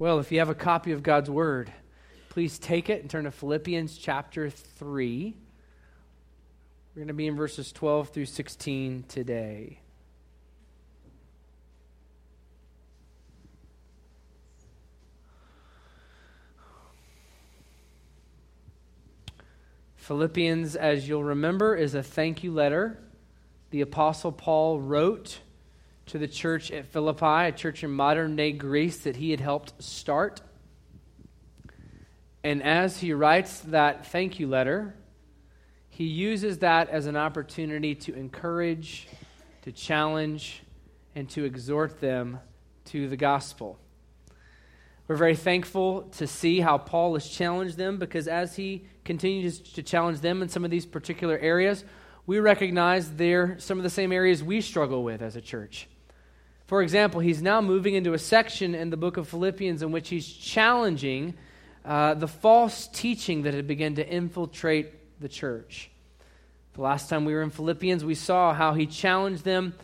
Well, 0.00 0.18
if 0.18 0.32
you 0.32 0.38
have 0.38 0.48
a 0.48 0.54
copy 0.54 0.92
of 0.92 1.02
God's 1.02 1.28
Word, 1.28 1.70
please 2.30 2.58
take 2.58 2.88
it 2.88 3.02
and 3.02 3.10
turn 3.10 3.24
to 3.24 3.30
Philippians 3.30 3.98
chapter 3.98 4.48
3. 4.48 5.36
We're 6.94 7.00
going 7.00 7.08
to 7.08 7.12
be 7.12 7.26
in 7.26 7.36
verses 7.36 7.70
12 7.70 8.08
through 8.08 8.24
16 8.24 9.04
today. 9.08 9.80
Philippians, 19.96 20.76
as 20.76 21.06
you'll 21.06 21.24
remember, 21.24 21.76
is 21.76 21.94
a 21.94 22.02
thank 22.02 22.42
you 22.42 22.52
letter 22.54 22.98
the 23.68 23.82
Apostle 23.82 24.32
Paul 24.32 24.80
wrote 24.80 25.40
to 26.10 26.18
the 26.18 26.26
church 26.26 26.72
at 26.72 26.86
Philippi, 26.86 27.48
a 27.48 27.52
church 27.52 27.84
in 27.84 27.90
modern 27.92 28.34
day 28.34 28.50
Greece 28.50 28.98
that 29.04 29.14
he 29.14 29.30
had 29.30 29.38
helped 29.38 29.80
start. 29.80 30.40
And 32.42 32.64
as 32.64 32.98
he 32.98 33.12
writes 33.12 33.60
that 33.60 34.06
thank 34.06 34.40
you 34.40 34.48
letter, 34.48 34.94
he 35.88 36.04
uses 36.04 36.58
that 36.58 36.88
as 36.88 37.06
an 37.06 37.16
opportunity 37.16 37.94
to 37.94 38.14
encourage, 38.14 39.06
to 39.62 39.70
challenge, 39.70 40.62
and 41.14 41.30
to 41.30 41.44
exhort 41.44 42.00
them 42.00 42.40
to 42.86 43.08
the 43.08 43.16
gospel. 43.16 43.78
We're 45.06 45.14
very 45.14 45.36
thankful 45.36 46.02
to 46.18 46.26
see 46.26 46.58
how 46.58 46.78
Paul 46.78 47.14
has 47.14 47.28
challenged 47.28 47.76
them 47.76 47.98
because 47.98 48.26
as 48.26 48.56
he 48.56 48.86
continues 49.04 49.60
to 49.60 49.82
challenge 49.84 50.20
them 50.20 50.42
in 50.42 50.48
some 50.48 50.64
of 50.64 50.72
these 50.72 50.86
particular 50.86 51.38
areas, 51.38 51.84
we 52.26 52.40
recognize 52.40 53.12
they're 53.14 53.58
some 53.60 53.78
of 53.78 53.84
the 53.84 53.90
same 53.90 54.10
areas 54.10 54.42
we 54.42 54.60
struggle 54.60 55.04
with 55.04 55.22
as 55.22 55.36
a 55.36 55.40
church. 55.40 55.88
For 56.70 56.82
example, 56.82 57.18
he's 57.18 57.42
now 57.42 57.60
moving 57.60 57.94
into 57.94 58.12
a 58.12 58.18
section 58.18 58.76
in 58.76 58.90
the 58.90 58.96
book 58.96 59.16
of 59.16 59.26
Philippians 59.26 59.82
in 59.82 59.90
which 59.90 60.08
he's 60.08 60.32
challenging 60.32 61.34
uh, 61.84 62.14
the 62.14 62.28
false 62.28 62.86
teaching 62.86 63.42
that 63.42 63.54
had 63.54 63.66
begun 63.66 63.96
to 63.96 64.08
infiltrate 64.08 65.20
the 65.20 65.28
church. 65.28 65.90
The 66.74 66.82
last 66.82 67.08
time 67.08 67.24
we 67.24 67.34
were 67.34 67.42
in 67.42 67.50
Philippians, 67.50 68.04
we 68.04 68.14
saw 68.14 68.54
how 68.54 68.74
he 68.74 68.86
challenged 68.86 69.42
them 69.42 69.74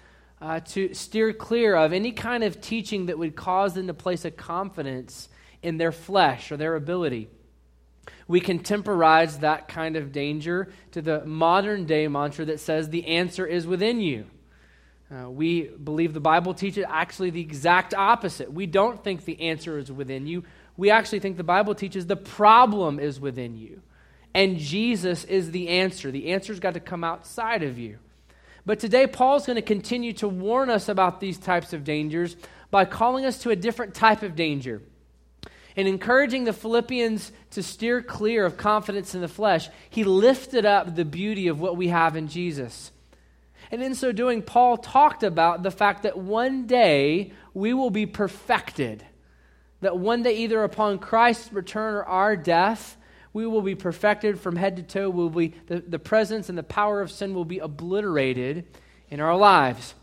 uh, 0.40 0.60
to 0.60 0.94
steer 0.94 1.32
clear 1.32 1.74
of 1.74 1.92
any 1.92 2.12
kind 2.12 2.44
of 2.44 2.60
teaching 2.60 3.06
that 3.06 3.18
would 3.18 3.34
cause 3.34 3.74
them 3.74 3.88
to 3.88 3.94
place 3.94 4.24
a 4.24 4.30
confidence 4.30 5.28
in 5.64 5.78
their 5.78 5.90
flesh 5.90 6.52
or 6.52 6.56
their 6.56 6.76
ability. 6.76 7.28
We 8.28 8.40
contemporize 8.40 9.40
that 9.40 9.66
kind 9.66 9.96
of 9.96 10.12
danger 10.12 10.68
to 10.92 11.02
the 11.02 11.24
modern 11.24 11.84
day 11.84 12.06
mantra 12.06 12.44
that 12.44 12.60
says 12.60 12.90
the 12.90 13.08
answer 13.08 13.44
is 13.44 13.66
within 13.66 14.00
you. 14.00 14.26
Uh, 15.10 15.30
we 15.30 15.62
believe 15.62 16.14
the 16.14 16.20
Bible 16.20 16.52
teaches 16.52 16.84
actually 16.88 17.30
the 17.30 17.40
exact 17.40 17.94
opposite. 17.94 18.52
We 18.52 18.66
don't 18.66 19.02
think 19.04 19.24
the 19.24 19.40
answer 19.40 19.78
is 19.78 19.90
within 19.92 20.26
you. 20.26 20.42
We 20.76 20.90
actually 20.90 21.20
think 21.20 21.36
the 21.36 21.44
Bible 21.44 21.74
teaches 21.74 22.06
the 22.06 22.16
problem 22.16 22.98
is 22.98 23.20
within 23.20 23.56
you. 23.56 23.82
And 24.34 24.58
Jesus 24.58 25.24
is 25.24 25.52
the 25.52 25.68
answer. 25.68 26.10
The 26.10 26.28
answer's 26.28 26.60
got 26.60 26.74
to 26.74 26.80
come 26.80 27.04
outside 27.04 27.62
of 27.62 27.78
you. 27.78 27.98
But 28.66 28.80
today, 28.80 29.06
Paul's 29.06 29.46
going 29.46 29.56
to 29.56 29.62
continue 29.62 30.12
to 30.14 30.26
warn 30.26 30.70
us 30.70 30.88
about 30.88 31.20
these 31.20 31.38
types 31.38 31.72
of 31.72 31.84
dangers 31.84 32.36
by 32.70 32.84
calling 32.84 33.24
us 33.24 33.38
to 33.38 33.50
a 33.50 33.56
different 33.56 33.94
type 33.94 34.24
of 34.24 34.34
danger. 34.34 34.82
And 35.76 35.86
encouraging 35.86 36.44
the 36.44 36.52
Philippians 36.52 37.30
to 37.52 37.62
steer 37.62 38.02
clear 38.02 38.44
of 38.44 38.56
confidence 38.56 39.14
in 39.14 39.20
the 39.20 39.28
flesh, 39.28 39.68
he 39.88 40.02
lifted 40.02 40.66
up 40.66 40.96
the 40.96 41.04
beauty 41.04 41.46
of 41.46 41.60
what 41.60 41.76
we 41.76 41.88
have 41.88 42.16
in 42.16 42.26
Jesus. 42.26 42.90
And 43.70 43.82
in 43.82 43.94
so 43.94 44.12
doing, 44.12 44.42
Paul 44.42 44.76
talked 44.76 45.22
about 45.22 45.62
the 45.62 45.70
fact 45.70 46.04
that 46.04 46.16
one 46.16 46.66
day 46.66 47.32
we 47.54 47.74
will 47.74 47.90
be 47.90 48.06
perfected. 48.06 49.04
That 49.80 49.98
one 49.98 50.22
day, 50.22 50.36
either 50.38 50.62
upon 50.62 50.98
Christ's 50.98 51.52
return 51.52 51.94
or 51.94 52.04
our 52.04 52.36
death, 52.36 52.96
we 53.32 53.46
will 53.46 53.62
be 53.62 53.74
perfected 53.74 54.40
from 54.40 54.56
head 54.56 54.76
to 54.76 54.82
toe. 54.82 55.10
Will 55.10 55.30
be, 55.30 55.54
the, 55.66 55.80
the 55.80 55.98
presence 55.98 56.48
and 56.48 56.56
the 56.56 56.62
power 56.62 57.00
of 57.00 57.10
sin 57.10 57.34
will 57.34 57.44
be 57.44 57.58
obliterated 57.58 58.66
in 59.10 59.20
our 59.20 59.36
lives. 59.36 59.94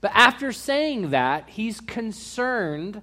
But 0.00 0.10
after 0.14 0.52
saying 0.52 1.10
that, 1.10 1.48
he's 1.48 1.80
concerned 1.80 3.02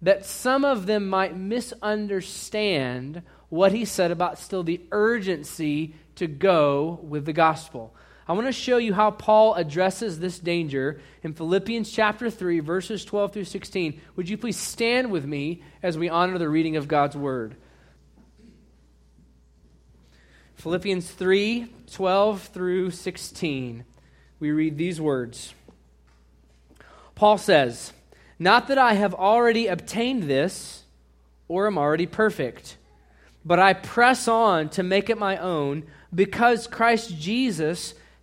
that 0.00 0.24
some 0.24 0.64
of 0.64 0.86
them 0.86 1.08
might 1.08 1.36
misunderstand 1.36 3.22
what 3.48 3.72
he 3.72 3.84
said 3.84 4.10
about 4.10 4.38
still 4.38 4.62
the 4.62 4.80
urgency 4.92 5.94
to 6.16 6.26
go 6.26 7.00
with 7.02 7.24
the 7.24 7.32
gospel. 7.32 7.94
I 8.28 8.34
want 8.34 8.46
to 8.46 8.52
show 8.52 8.76
you 8.76 8.92
how 8.92 9.10
Paul 9.10 9.54
addresses 9.54 10.18
this 10.18 10.38
danger 10.38 11.00
in 11.22 11.32
Philippians 11.32 11.90
chapter 11.90 12.28
3, 12.28 12.60
verses 12.60 13.02
12 13.06 13.32
through 13.32 13.44
16. 13.44 13.98
Would 14.16 14.28
you 14.28 14.36
please 14.36 14.58
stand 14.58 15.10
with 15.10 15.24
me 15.24 15.62
as 15.82 15.96
we 15.96 16.10
honor 16.10 16.36
the 16.36 16.50
reading 16.50 16.76
of 16.76 16.88
God's 16.88 17.16
word? 17.16 17.56
Philippians 20.56 21.10
3, 21.10 21.72
12 21.90 22.42
through 22.42 22.90
16. 22.90 23.84
We 24.40 24.50
read 24.50 24.76
these 24.76 25.00
words. 25.00 25.54
Paul 27.14 27.38
says, 27.38 27.94
Not 28.38 28.68
that 28.68 28.76
I 28.76 28.92
have 28.92 29.14
already 29.14 29.68
obtained 29.68 30.24
this 30.24 30.84
or 31.48 31.66
am 31.66 31.78
already 31.78 32.06
perfect, 32.06 32.76
but 33.42 33.58
I 33.58 33.72
press 33.72 34.28
on 34.28 34.68
to 34.70 34.82
make 34.82 35.08
it 35.08 35.16
my 35.16 35.38
own 35.38 35.84
because 36.14 36.66
Christ 36.66 37.16
Jesus 37.16 37.94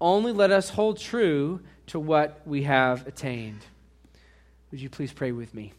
Only 0.00 0.32
let 0.32 0.50
us 0.50 0.70
hold 0.70 0.98
true 0.98 1.60
to 1.88 1.98
what 1.98 2.40
we 2.46 2.62
have 2.64 3.06
attained. 3.06 3.60
Would 4.70 4.80
you 4.80 4.88
please 4.88 5.12
pray 5.12 5.32
with 5.32 5.54
me? 5.54 5.72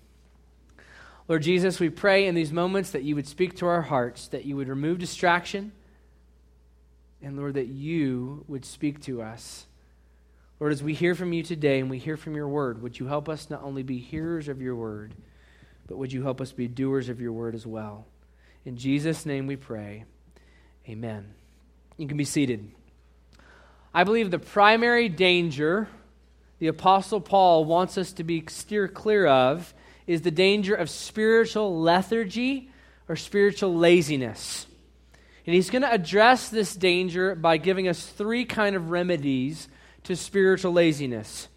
Lord 1.28 1.44
Jesus, 1.44 1.80
we 1.80 1.90
pray 1.90 2.26
in 2.26 2.34
these 2.34 2.52
moments 2.52 2.92
that 2.92 3.04
you 3.04 3.16
would 3.16 3.28
speak 3.28 3.58
to 3.58 3.68
our 3.68 3.84
hearts, 3.84 4.28
that 4.30 4.46
you 4.46 4.56
would 4.56 4.68
remove 4.68 4.98
distraction, 4.98 5.72
and 7.22 7.38
Lord, 7.38 7.54
that 7.54 7.68
you 7.68 8.44
would 8.48 8.66
speak 8.66 9.02
to 9.04 9.22
us. 9.22 9.68
Lord, 10.60 10.74
as 10.74 10.82
we 10.82 10.94
hear 10.94 11.16
from 11.16 11.32
you 11.32 11.44
today 11.44 11.80
and 11.80 11.90
we 11.90 12.00
hear 12.00 12.18
from 12.18 12.36
your 12.36 12.48
word, 12.48 12.82
would 12.82 13.00
you 13.00 13.06
help 13.06 13.30
us 13.30 13.50
not 13.50 13.62
only 13.62 13.84
be 13.84 14.00
hearers 14.00 14.48
of 14.48 14.62
your 14.62 14.76
word, 14.76 15.14
but 15.88 15.98
would 15.98 16.12
you 16.12 16.24
help 16.24 16.42
us 16.42 16.52
be 16.52 16.68
doers 16.68 17.10
of 17.10 17.22
your 17.22 17.32
word 17.32 17.56
as 17.56 17.66
well? 17.66 18.06
In 18.66 18.76
Jesus' 18.76 19.26
name 19.26 19.48
we 19.48 19.56
pray. 19.56 20.06
Amen. 20.88 21.34
You 21.98 22.08
can 22.08 22.18
be 22.18 22.26
seated. 22.26 22.72
I 23.94 24.04
believe 24.04 24.32
the 24.32 24.40
primary 24.40 25.10
danger 25.10 25.88
the 26.60 26.68
Apostle 26.68 27.22
Paul 27.22 27.64
wants 27.66 27.98
us 27.98 28.12
to 28.14 28.24
be 28.24 28.44
steer 28.50 28.88
clear 28.88 29.26
of 29.26 29.74
is 30.06 30.22
the 30.22 30.32
danger 30.32 30.76
of 30.76 30.90
spiritual 30.90 31.82
lethargy 31.82 32.70
or 33.08 33.16
spiritual 33.16 33.74
laziness. 33.76 34.68
And 35.46 35.56
he's 35.56 35.70
going 35.70 35.82
to 35.84 35.92
address 35.92 36.50
this 36.50 36.76
danger 36.76 37.34
by 37.34 37.58
giving 37.58 37.88
us 37.88 38.06
three 38.06 38.44
kind 38.44 38.76
of 38.76 38.92
remedies 38.92 39.70
to 40.04 40.16
spiritual 40.16 40.74
laziness. 40.74 41.48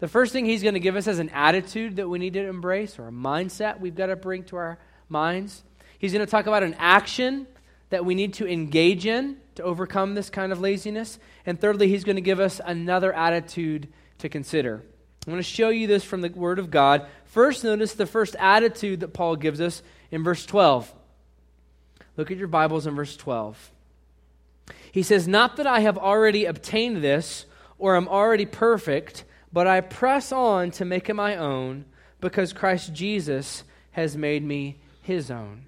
The 0.00 0.08
first 0.08 0.32
thing 0.32 0.44
he's 0.44 0.62
going 0.62 0.74
to 0.74 0.80
give 0.80 0.96
us 0.96 1.06
is 1.06 1.18
an 1.18 1.30
attitude 1.30 1.96
that 1.96 2.08
we 2.08 2.18
need 2.18 2.34
to 2.34 2.46
embrace 2.46 2.98
or 2.98 3.08
a 3.08 3.12
mindset 3.12 3.80
we've 3.80 3.96
got 3.96 4.06
to 4.06 4.16
bring 4.16 4.42
to 4.44 4.56
our 4.56 4.78
minds. 5.08 5.62
He's 5.98 6.12
going 6.12 6.24
to 6.24 6.30
talk 6.30 6.46
about 6.46 6.62
an 6.62 6.74
action 6.78 7.46
that 7.90 8.04
we 8.04 8.14
need 8.14 8.34
to 8.34 8.46
engage 8.46 9.06
in 9.06 9.36
to 9.58 9.64
overcome 9.64 10.14
this 10.14 10.30
kind 10.30 10.50
of 10.50 10.60
laziness. 10.60 11.18
And 11.44 11.60
thirdly, 11.60 11.88
he's 11.88 12.04
going 12.04 12.16
to 12.16 12.22
give 12.22 12.40
us 12.40 12.60
another 12.64 13.12
attitude 13.12 13.88
to 14.18 14.28
consider. 14.28 14.82
I'm 15.26 15.32
going 15.32 15.38
to 15.38 15.42
show 15.42 15.68
you 15.68 15.86
this 15.86 16.04
from 16.04 16.22
the 16.22 16.30
Word 16.30 16.58
of 16.58 16.70
God. 16.70 17.06
First, 17.26 17.62
notice 17.62 17.92
the 17.92 18.06
first 18.06 18.34
attitude 18.38 19.00
that 19.00 19.12
Paul 19.12 19.36
gives 19.36 19.60
us 19.60 19.82
in 20.10 20.24
verse 20.24 20.46
12. 20.46 20.94
Look 22.16 22.30
at 22.30 22.38
your 22.38 22.48
Bibles 22.48 22.86
in 22.86 22.94
verse 22.94 23.16
12. 23.16 23.72
He 24.90 25.02
says, 25.02 25.28
Not 25.28 25.56
that 25.56 25.66
I 25.66 25.80
have 25.80 25.98
already 25.98 26.46
obtained 26.46 27.02
this 27.02 27.44
or 27.78 27.96
am 27.96 28.08
already 28.08 28.46
perfect, 28.46 29.24
but 29.52 29.66
I 29.66 29.80
press 29.82 30.32
on 30.32 30.70
to 30.72 30.84
make 30.84 31.08
it 31.08 31.14
my 31.14 31.36
own 31.36 31.84
because 32.20 32.52
Christ 32.52 32.92
Jesus 32.92 33.64
has 33.92 34.16
made 34.16 34.42
me 34.42 34.80
his 35.02 35.30
own. 35.30 35.67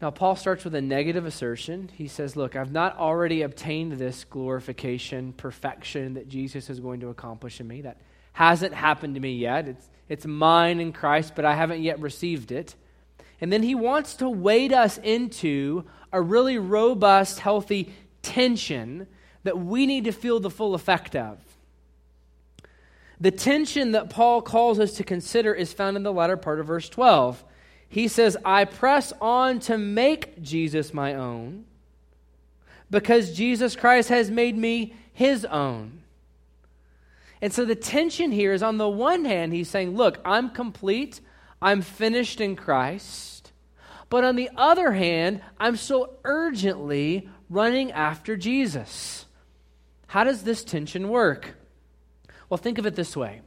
Now, 0.00 0.10
Paul 0.10 0.36
starts 0.36 0.64
with 0.64 0.76
a 0.76 0.80
negative 0.80 1.26
assertion. 1.26 1.90
He 1.92 2.06
says, 2.06 2.36
Look, 2.36 2.54
I've 2.54 2.70
not 2.70 2.96
already 2.98 3.42
obtained 3.42 3.92
this 3.92 4.24
glorification, 4.24 5.32
perfection 5.32 6.14
that 6.14 6.28
Jesus 6.28 6.70
is 6.70 6.78
going 6.78 7.00
to 7.00 7.08
accomplish 7.08 7.60
in 7.60 7.66
me. 7.66 7.82
That 7.82 8.00
hasn't 8.32 8.74
happened 8.74 9.16
to 9.16 9.20
me 9.20 9.32
yet. 9.32 9.66
It's, 9.66 9.90
it's 10.08 10.24
mine 10.24 10.78
in 10.78 10.92
Christ, 10.92 11.32
but 11.34 11.44
I 11.44 11.56
haven't 11.56 11.82
yet 11.82 12.00
received 12.00 12.52
it. 12.52 12.76
And 13.40 13.52
then 13.52 13.62
he 13.62 13.74
wants 13.74 14.14
to 14.14 14.28
wade 14.28 14.72
us 14.72 14.98
into 14.98 15.84
a 16.12 16.20
really 16.20 16.58
robust, 16.58 17.40
healthy 17.40 17.92
tension 18.22 19.08
that 19.42 19.58
we 19.58 19.86
need 19.86 20.04
to 20.04 20.12
feel 20.12 20.38
the 20.38 20.50
full 20.50 20.74
effect 20.74 21.16
of. 21.16 21.38
The 23.20 23.30
tension 23.32 23.92
that 23.92 24.10
Paul 24.10 24.42
calls 24.42 24.78
us 24.78 24.94
to 24.94 25.04
consider 25.04 25.52
is 25.52 25.72
found 25.72 25.96
in 25.96 26.04
the 26.04 26.12
latter 26.12 26.36
part 26.36 26.60
of 26.60 26.66
verse 26.66 26.88
12. 26.88 27.44
He 27.88 28.08
says, 28.08 28.36
I 28.44 28.64
press 28.64 29.12
on 29.20 29.60
to 29.60 29.78
make 29.78 30.42
Jesus 30.42 30.92
my 30.92 31.14
own 31.14 31.64
because 32.90 33.32
Jesus 33.32 33.76
Christ 33.76 34.08
has 34.08 34.30
made 34.30 34.56
me 34.56 34.94
his 35.12 35.44
own. 35.44 36.02
And 37.40 37.52
so 37.52 37.64
the 37.64 37.74
tension 37.74 38.32
here 38.32 38.52
is 38.52 38.62
on 38.62 38.78
the 38.78 38.88
one 38.88 39.24
hand, 39.24 39.52
he's 39.52 39.68
saying, 39.68 39.96
Look, 39.96 40.18
I'm 40.24 40.50
complete, 40.50 41.20
I'm 41.62 41.82
finished 41.82 42.40
in 42.40 42.56
Christ. 42.56 43.52
But 44.10 44.24
on 44.24 44.36
the 44.36 44.50
other 44.56 44.92
hand, 44.92 45.42
I'm 45.58 45.76
so 45.76 46.14
urgently 46.24 47.28
running 47.50 47.92
after 47.92 48.36
Jesus. 48.36 49.26
How 50.06 50.24
does 50.24 50.42
this 50.42 50.64
tension 50.64 51.08
work? 51.10 51.54
Well, 52.48 52.58
think 52.58 52.78
of 52.78 52.86
it 52.86 52.96
this 52.96 53.16
way. 53.16 53.42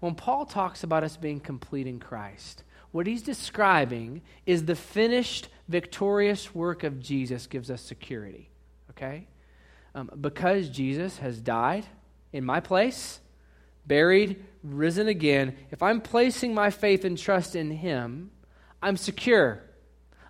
When 0.00 0.14
Paul 0.14 0.44
talks 0.44 0.82
about 0.82 1.04
us 1.04 1.16
being 1.16 1.40
complete 1.40 1.86
in 1.86 2.00
Christ, 2.00 2.64
what 2.96 3.06
he's 3.06 3.20
describing 3.20 4.22
is 4.46 4.64
the 4.64 4.74
finished, 4.74 5.48
victorious 5.68 6.54
work 6.54 6.82
of 6.82 6.98
Jesus 6.98 7.46
gives 7.46 7.70
us 7.70 7.82
security. 7.82 8.48
Okay? 8.92 9.26
Um, 9.94 10.10
because 10.18 10.70
Jesus 10.70 11.18
has 11.18 11.38
died 11.38 11.84
in 12.32 12.42
my 12.42 12.60
place, 12.60 13.20
buried, 13.86 14.42
risen 14.64 15.08
again, 15.08 15.56
if 15.70 15.82
I'm 15.82 16.00
placing 16.00 16.54
my 16.54 16.70
faith 16.70 17.04
and 17.04 17.18
trust 17.18 17.54
in 17.54 17.70
him, 17.70 18.30
I'm 18.82 18.96
secure. 18.96 19.60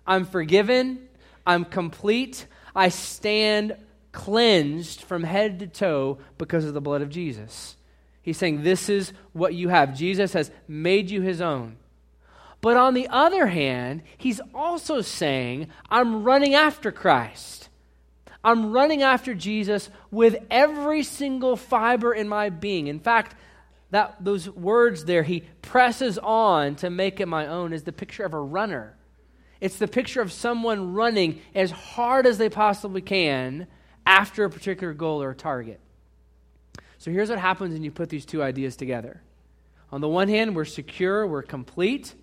I'm 0.05 0.25
forgiven. 0.25 1.07
I'm 1.45 1.63
complete. 1.63 2.47
I 2.75 2.89
stand 2.89 3.77
cleansed 4.11 5.03
from 5.03 5.23
head 5.23 5.59
to 5.59 5.67
toe 5.67 6.17
because 6.37 6.65
of 6.65 6.73
the 6.73 6.81
blood 6.81 7.01
of 7.01 7.09
Jesus. 7.09 7.77
He's 8.21 8.35
saying, 8.35 8.63
This 8.63 8.89
is 8.89 9.13
what 9.31 9.53
you 9.53 9.69
have. 9.69 9.95
Jesus 9.95 10.33
has 10.33 10.51
made 10.67 11.09
you 11.09 11.21
his 11.21 11.39
own. 11.39 11.77
But 12.61 12.77
on 12.77 12.93
the 12.93 13.07
other 13.09 13.47
hand, 13.47 14.01
he's 14.17 14.41
also 14.53 15.01
saying, 15.01 15.67
I'm 15.89 16.23
running 16.23 16.55
after 16.55 16.91
Christ. 16.91 17.69
I'm 18.43 18.71
running 18.71 19.03
after 19.03 19.33
Jesus 19.33 19.89
with 20.11 20.37
every 20.49 21.03
single 21.03 21.55
fiber 21.55 22.13
in 22.13 22.27
my 22.27 22.49
being. 22.49 22.87
In 22.87 22.99
fact, 22.99 23.35
that 23.91 24.15
those 24.19 24.49
words 24.49 25.05
there, 25.05 25.23
he 25.23 25.43
presses 25.61 26.17
on 26.17 26.75
to 26.77 26.89
make 26.89 27.19
it 27.19 27.27
my 27.27 27.47
own, 27.47 27.73
is 27.73 27.83
the 27.83 27.91
picture 27.91 28.25
of 28.25 28.33
a 28.33 28.39
runner. 28.39 28.95
It's 29.59 29.77
the 29.77 29.87
picture 29.87 30.21
of 30.21 30.31
someone 30.31 30.93
running 30.93 31.41
as 31.55 31.71
hard 31.71 32.27
as 32.27 32.37
they 32.37 32.49
possibly 32.49 33.01
can 33.01 33.67
after 34.05 34.43
a 34.45 34.49
particular 34.49 34.93
goal 34.93 35.21
or 35.21 35.33
target. 35.33 35.79
So 36.97 37.11
here's 37.11 37.29
what 37.29 37.39
happens 37.39 37.73
when 37.73 37.83
you 37.83 37.91
put 37.91 38.09
these 38.09 38.25
two 38.25 38.41
ideas 38.41 38.75
together. 38.75 39.21
On 39.91 40.01
the 40.01 40.07
one 40.07 40.27
hand, 40.27 40.55
we're 40.55 40.65
secure, 40.65 41.25
we're 41.25 41.43
complete. 41.43 42.13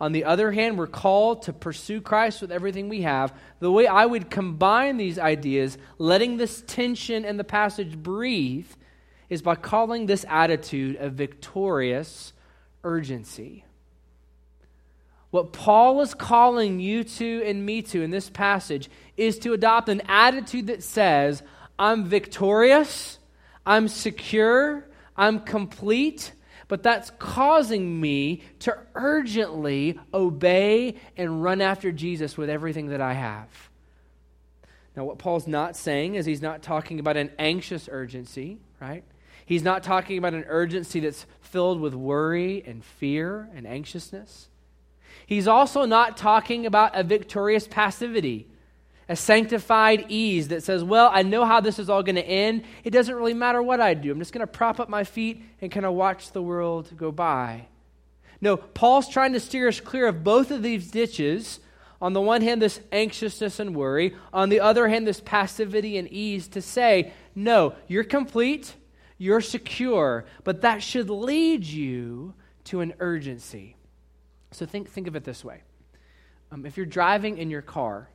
On 0.00 0.12
the 0.12 0.24
other 0.24 0.52
hand, 0.52 0.78
we're 0.78 0.86
called 0.86 1.42
to 1.42 1.52
pursue 1.52 2.00
Christ 2.00 2.40
with 2.40 2.52
everything 2.52 2.88
we 2.88 3.02
have. 3.02 3.34
The 3.58 3.72
way 3.72 3.86
I 3.86 4.06
would 4.06 4.30
combine 4.30 4.96
these 4.96 5.18
ideas, 5.18 5.76
letting 5.98 6.36
this 6.36 6.62
tension 6.66 7.24
in 7.24 7.36
the 7.36 7.44
passage 7.44 7.96
breathe, 7.96 8.70
is 9.28 9.42
by 9.42 9.56
calling 9.56 10.06
this 10.06 10.24
attitude 10.28 10.96
a 11.00 11.10
victorious 11.10 12.32
urgency. 12.84 13.64
What 15.30 15.52
Paul 15.52 16.00
is 16.00 16.14
calling 16.14 16.80
you 16.80 17.04
to 17.04 17.42
and 17.44 17.66
me 17.66 17.82
to 17.82 18.00
in 18.00 18.10
this 18.10 18.30
passage 18.30 18.88
is 19.16 19.38
to 19.40 19.52
adopt 19.52 19.88
an 19.88 20.00
attitude 20.08 20.68
that 20.68 20.82
says, 20.82 21.42
I'm 21.78 22.06
victorious, 22.06 23.18
I'm 23.66 23.88
secure, 23.88 24.86
I'm 25.16 25.40
complete, 25.40 26.32
but 26.68 26.82
that's 26.82 27.10
causing 27.18 28.00
me 28.00 28.42
to 28.60 28.78
urgently 28.94 29.98
obey 30.12 30.94
and 31.16 31.42
run 31.42 31.60
after 31.60 31.90
Jesus 31.90 32.36
with 32.36 32.50
everything 32.50 32.88
that 32.88 33.00
I 33.00 33.14
have. 33.14 33.48
Now, 34.94 35.04
what 35.04 35.18
Paul's 35.18 35.46
not 35.46 35.76
saying 35.76 36.16
is 36.16 36.26
he's 36.26 36.42
not 36.42 36.62
talking 36.62 37.00
about 37.00 37.16
an 37.16 37.30
anxious 37.38 37.88
urgency, 37.90 38.58
right? 38.80 39.04
He's 39.46 39.62
not 39.62 39.82
talking 39.82 40.18
about 40.18 40.34
an 40.34 40.44
urgency 40.46 41.00
that's 41.00 41.24
filled 41.40 41.80
with 41.80 41.94
worry 41.94 42.62
and 42.66 42.84
fear 42.84 43.48
and 43.54 43.66
anxiousness. 43.66 44.48
He's 45.24 45.48
also 45.48 45.84
not 45.84 46.16
talking 46.16 46.66
about 46.66 46.94
a 46.94 47.02
victorious 47.02 47.66
passivity, 47.66 48.46
a 49.08 49.16
sanctified 49.16 50.06
ease 50.08 50.48
that 50.48 50.62
says, 50.62 50.84
well, 50.84 51.10
I 51.12 51.22
know 51.22 51.44
how 51.44 51.60
this 51.60 51.78
is 51.78 51.88
all 51.88 52.02
going 52.02 52.16
to 52.16 52.26
end. 52.26 52.64
It 52.84 52.90
doesn't 52.90 53.14
really 53.14 53.34
matter 53.34 53.62
what 53.62 53.80
I 53.80 53.94
do. 53.94 54.12
I'm 54.12 54.18
just 54.18 54.32
going 54.32 54.46
to 54.46 54.52
prop 54.52 54.80
up 54.80 54.88
my 54.88 55.04
feet 55.04 55.42
and 55.60 55.70
kind 55.70 55.86
of 55.86 55.94
watch 55.94 56.32
the 56.32 56.42
world 56.42 56.90
go 56.96 57.10
by. 57.10 57.66
No, 58.40 58.56
Paul's 58.56 59.08
trying 59.08 59.32
to 59.32 59.40
steer 59.40 59.68
us 59.68 59.80
clear 59.80 60.06
of 60.06 60.22
both 60.22 60.50
of 60.50 60.62
these 60.62 60.90
ditches. 60.90 61.60
On 62.00 62.12
the 62.12 62.20
one 62.20 62.42
hand, 62.42 62.62
this 62.62 62.80
anxiousness 62.92 63.58
and 63.58 63.74
worry. 63.74 64.14
On 64.32 64.48
the 64.48 64.60
other 64.60 64.88
hand, 64.88 65.06
this 65.06 65.20
passivity 65.20 65.98
and 65.98 66.06
ease 66.12 66.46
to 66.48 66.62
say, 66.62 67.12
no, 67.34 67.74
you're 67.88 68.04
complete 68.04 68.74
you're 69.18 69.40
secure, 69.40 70.24
but 70.44 70.62
that 70.62 70.82
should 70.82 71.10
lead 71.10 71.64
you 71.64 72.34
to 72.64 72.80
an 72.80 72.94
urgency. 73.00 73.76
So 74.52 74.64
think, 74.64 74.88
think 74.88 75.08
of 75.08 75.16
it 75.16 75.24
this 75.24 75.44
way 75.44 75.62
um, 76.50 76.64
if 76.64 76.76
you're 76.76 76.86
driving 76.86 77.36
in 77.36 77.50
your 77.50 77.60
car 77.60 78.08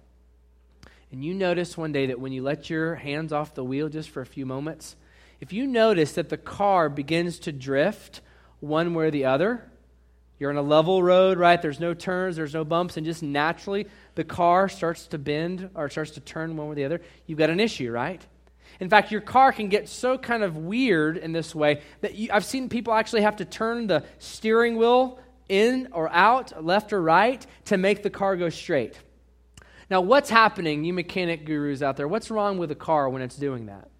and 1.14 1.24
you 1.24 1.36
notice 1.36 1.78
one 1.78 1.92
day 1.92 2.08
that 2.08 2.20
when 2.20 2.32
you 2.32 2.42
let 2.42 2.72
your 2.72 2.96
hands 2.96 3.32
off 3.32 3.54
the 3.54 3.64
wheel 3.64 3.88
just 3.88 4.10
for 4.10 4.22
a 4.22 4.26
few 4.26 4.48
moments, 4.48 4.96
if 5.40 5.54
you 5.54 5.68
notice 5.68 6.14
that 6.14 6.30
the 6.30 6.38
car 6.38 6.90
begins 6.90 7.38
to 7.42 7.52
drift 7.52 8.22
one 8.62 8.96
way 8.96 9.06
or 9.06 9.12
the 9.12 9.26
other, 9.26 9.64
you're 10.40 10.50
on 10.50 10.58
a 10.58 10.64
level 10.64 11.04
road, 11.04 11.38
right? 11.38 11.62
There's 11.62 11.80
no 11.80 11.94
turns, 11.94 12.36
there's 12.36 12.56
no 12.56 12.66
bumps, 12.66 12.98
and 12.98 13.06
just 13.06 13.22
naturally 13.22 13.86
the 14.16 14.24
car 14.24 14.68
starts 14.68 15.06
to 15.10 15.20
bend 15.20 15.70
or 15.76 15.88
starts 15.88 16.10
to 16.12 16.20
turn 16.20 16.58
one 16.58 16.66
way 16.66 16.72
or 16.72 16.76
the 16.76 16.86
other. 16.86 17.02
You've 17.28 17.38
got 17.38 17.52
an 17.52 17.60
issue, 17.60 17.92
right? 17.92 18.26
In 18.80 18.90
fact, 18.90 19.12
your 19.12 19.22
car 19.22 19.52
can 19.52 19.70
get 19.70 19.90
so 19.90 20.18
kind 20.18 20.42
of 20.42 20.58
weird 20.58 21.18
in 21.18 21.32
this 21.32 21.54
way 21.54 21.84
that 22.02 22.16
you, 22.16 22.30
I've 22.34 22.44
seen 22.44 22.70
people 22.70 22.92
actually 22.92 23.22
have 23.22 23.36
to 23.36 23.46
turn 23.46 23.86
the 23.86 24.04
steering 24.18 24.78
wheel 24.78 25.20
in 25.48 25.90
or 25.92 26.10
out, 26.12 26.66
left 26.66 26.92
or 26.92 27.04
right, 27.04 27.46
to 27.66 27.78
make 27.78 28.02
the 28.02 28.10
car 28.10 28.36
go 28.36 28.50
straight. 28.50 28.98
Now, 29.94 30.02
what's 30.02 30.32
happening, 30.32 30.84
you 30.84 30.92
mechanic 30.92 31.46
gurus 31.46 31.84
out 31.84 31.98
there? 31.98 32.08
What's 32.08 32.32
wrong 32.32 32.58
with 32.58 32.72
a 32.72 32.76
car 32.76 33.08
when 33.10 33.22
it's 33.22 33.36
doing 33.36 33.68
that? 33.68 33.92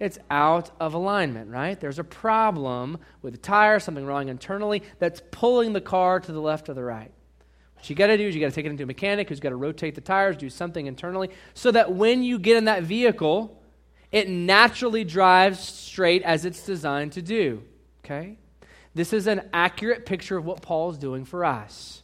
It's 0.00 0.18
out 0.30 0.70
of 0.80 0.94
alignment, 0.94 1.50
right? 1.50 1.78
There's 1.78 1.98
a 1.98 2.04
problem 2.04 2.96
with 3.20 3.34
the 3.34 3.38
tire, 3.38 3.80
something 3.80 4.06
wrong 4.06 4.30
internally 4.30 4.82
that's 4.98 5.20
pulling 5.30 5.74
the 5.74 5.82
car 5.82 6.20
to 6.20 6.32
the 6.32 6.40
left 6.40 6.70
or 6.70 6.72
the 6.72 6.82
right. 6.82 7.12
What 7.74 7.90
you 7.90 7.94
got 7.94 8.06
to 8.06 8.16
do 8.16 8.26
is 8.26 8.34
you 8.34 8.40
got 8.40 8.46
to 8.46 8.54
take 8.54 8.64
it 8.64 8.70
into 8.70 8.84
a 8.84 8.86
mechanic 8.86 9.28
who's 9.28 9.40
got 9.40 9.50
to 9.50 9.56
rotate 9.56 9.94
the 9.94 10.00
tires, 10.00 10.38
do 10.38 10.48
something 10.48 10.86
internally, 10.86 11.28
so 11.52 11.70
that 11.70 11.92
when 11.92 12.22
you 12.22 12.38
get 12.38 12.56
in 12.56 12.64
that 12.64 12.82
vehicle, 12.82 13.62
it 14.10 14.26
naturally 14.30 15.04
drives 15.04 15.60
straight 15.60 16.22
as 16.22 16.46
it's 16.46 16.64
designed 16.64 17.12
to 17.12 17.20
do. 17.20 17.62
Okay? 18.06 18.38
This 18.94 19.12
is 19.12 19.26
an 19.26 19.50
accurate 19.52 20.06
picture 20.06 20.38
of 20.38 20.46
what 20.46 20.62
Paul 20.62 20.92
is 20.92 20.96
doing 20.96 21.26
for 21.26 21.44
us. 21.44 22.02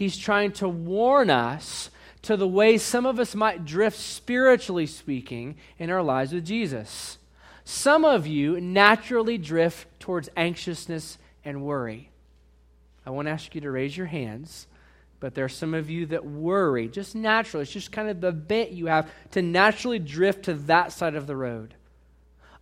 He's 0.00 0.16
trying 0.16 0.52
to 0.52 0.68
warn 0.68 1.28
us 1.28 1.90
to 2.22 2.34
the 2.34 2.48
way 2.48 2.78
some 2.78 3.04
of 3.04 3.20
us 3.20 3.34
might 3.34 3.66
drift, 3.66 3.98
spiritually 3.98 4.86
speaking, 4.86 5.56
in 5.78 5.90
our 5.90 6.02
lives 6.02 6.32
with 6.32 6.46
Jesus. 6.46 7.18
Some 7.64 8.06
of 8.06 8.26
you 8.26 8.60
naturally 8.62 9.36
drift 9.36 9.86
towards 10.00 10.30
anxiousness 10.38 11.18
and 11.44 11.62
worry. 11.62 12.08
I 13.04 13.10
want 13.10 13.26
to 13.26 13.32
ask 13.32 13.54
you 13.54 13.60
to 13.60 13.70
raise 13.70 13.94
your 13.94 14.06
hands 14.06 14.66
but 15.20 15.34
there 15.34 15.44
are 15.44 15.50
some 15.50 15.74
of 15.74 15.90
you 15.90 16.06
that 16.06 16.24
worry, 16.24 16.88
just 16.88 17.14
naturally. 17.14 17.64
It's 17.64 17.72
just 17.72 17.92
kind 17.92 18.08
of 18.08 18.22
the 18.22 18.32
bent 18.32 18.70
you 18.70 18.86
have 18.86 19.10
to 19.32 19.42
naturally 19.42 19.98
drift 19.98 20.46
to 20.46 20.54
that 20.54 20.92
side 20.92 21.14
of 21.14 21.26
the 21.26 21.36
road. 21.36 21.74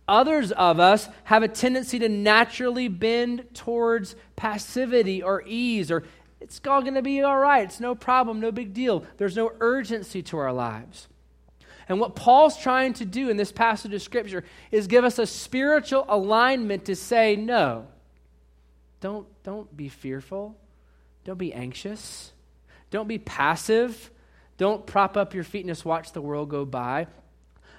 Others 0.09 0.51
of 0.51 0.77
us 0.77 1.07
have 1.23 1.41
a 1.41 1.47
tendency 1.47 1.99
to 1.99 2.09
naturally 2.09 2.89
bend 2.89 3.45
towards 3.53 4.15
passivity 4.35 5.23
or 5.23 5.41
ease, 5.45 5.89
or 5.89 6.03
it's 6.39 6.59
all 6.67 6.81
going 6.81 6.95
to 6.95 7.01
be 7.01 7.21
all 7.21 7.37
right. 7.37 7.63
It's 7.65 7.79
no 7.79 7.95
problem, 7.95 8.39
no 8.39 8.51
big 8.51 8.73
deal. 8.73 9.05
There's 9.17 9.35
no 9.35 9.51
urgency 9.59 10.21
to 10.23 10.37
our 10.37 10.53
lives. 10.53 11.07
And 11.87 11.99
what 11.99 12.15
Paul's 12.15 12.57
trying 12.57 12.93
to 12.93 13.05
do 13.05 13.29
in 13.29 13.37
this 13.37 13.51
passage 13.51 13.93
of 13.93 14.01
Scripture 14.01 14.43
is 14.71 14.87
give 14.87 15.03
us 15.03 15.19
a 15.19 15.25
spiritual 15.25 16.05
alignment 16.07 16.85
to 16.85 16.95
say, 16.95 17.35
no, 17.35 17.87
don't, 19.01 19.27
don't 19.43 19.75
be 19.75 19.89
fearful, 19.89 20.55
don't 21.23 21.39
be 21.39 21.53
anxious. 21.53 22.31
Don't 22.91 23.07
be 23.07 23.17
passive. 23.17 24.11
Don't 24.57 24.85
prop 24.85 25.15
up 25.15 25.33
your 25.33 25.43
feet 25.43 25.61
and 25.61 25.69
just 25.69 25.85
watch 25.85 26.11
the 26.11 26.21
world 26.21 26.49
go 26.49 26.65
by. 26.65 27.07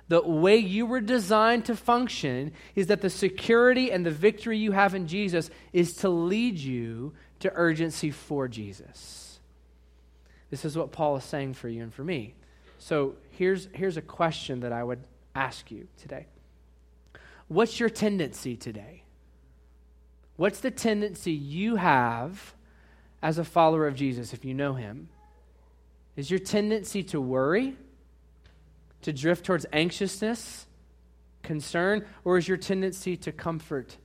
The 0.08 0.22
way 0.22 0.56
you 0.56 0.86
were 0.86 1.00
designed 1.00 1.66
to 1.66 1.76
function 1.76 2.52
is 2.74 2.88
that 2.88 3.00
the 3.00 3.10
security 3.10 3.92
and 3.92 4.04
the 4.04 4.10
victory 4.10 4.58
you 4.58 4.72
have 4.72 4.94
in 4.94 5.06
Jesus 5.06 5.50
is 5.72 5.94
to 5.96 6.08
lead 6.08 6.58
you 6.58 7.12
to 7.40 7.52
urgency 7.54 8.10
for 8.10 8.48
Jesus. 8.48 9.40
This 10.50 10.64
is 10.64 10.76
what 10.76 10.92
Paul 10.92 11.16
is 11.16 11.24
saying 11.24 11.54
for 11.54 11.68
you 11.68 11.82
and 11.82 11.92
for 11.92 12.04
me. 12.04 12.34
So 12.78 13.14
here's, 13.30 13.68
here's 13.72 13.96
a 13.96 14.02
question 14.02 14.60
that 14.60 14.72
I 14.72 14.82
would 14.82 15.00
ask 15.34 15.70
you 15.70 15.86
today 15.96 16.26
What's 17.48 17.80
your 17.80 17.90
tendency 17.90 18.56
today? 18.56 19.02
What's 20.36 20.60
the 20.60 20.70
tendency 20.70 21.32
you 21.32 21.76
have 21.76 22.54
as 23.22 23.38
a 23.38 23.44
follower 23.44 23.86
of 23.86 23.94
Jesus 23.94 24.32
if 24.32 24.44
you 24.44 24.54
know 24.54 24.74
him? 24.74 25.08
Is 26.16 26.30
your 26.30 26.40
tendency 26.40 27.02
to 27.04 27.20
worry, 27.20 27.76
to 29.02 29.12
drift 29.12 29.44
towards 29.44 29.66
anxiousness, 29.72 30.66
concern, 31.42 32.06
or 32.24 32.38
is 32.38 32.48
your 32.48 32.56
tendency 32.56 33.16
to 33.18 33.32
comfort 33.32 33.96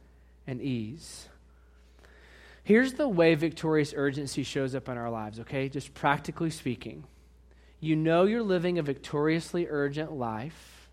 and 0.47 0.61
ease? 0.61 1.29
Here's 2.65 2.93
the 2.93 3.07
way 3.07 3.35
victorious 3.35 3.93
urgency 3.95 4.41
shows 4.41 4.73
up 4.73 4.89
in 4.89 4.97
our 4.97 5.11
lives, 5.11 5.39
okay? 5.41 5.69
Just 5.69 5.93
practically 5.93 6.49
speaking. 6.49 7.03
You 7.79 7.95
know 7.95 8.23
you're 8.23 8.41
living 8.41 8.79
a 8.79 8.81
victoriously 8.81 9.67
urgent 9.69 10.11
life 10.11 10.89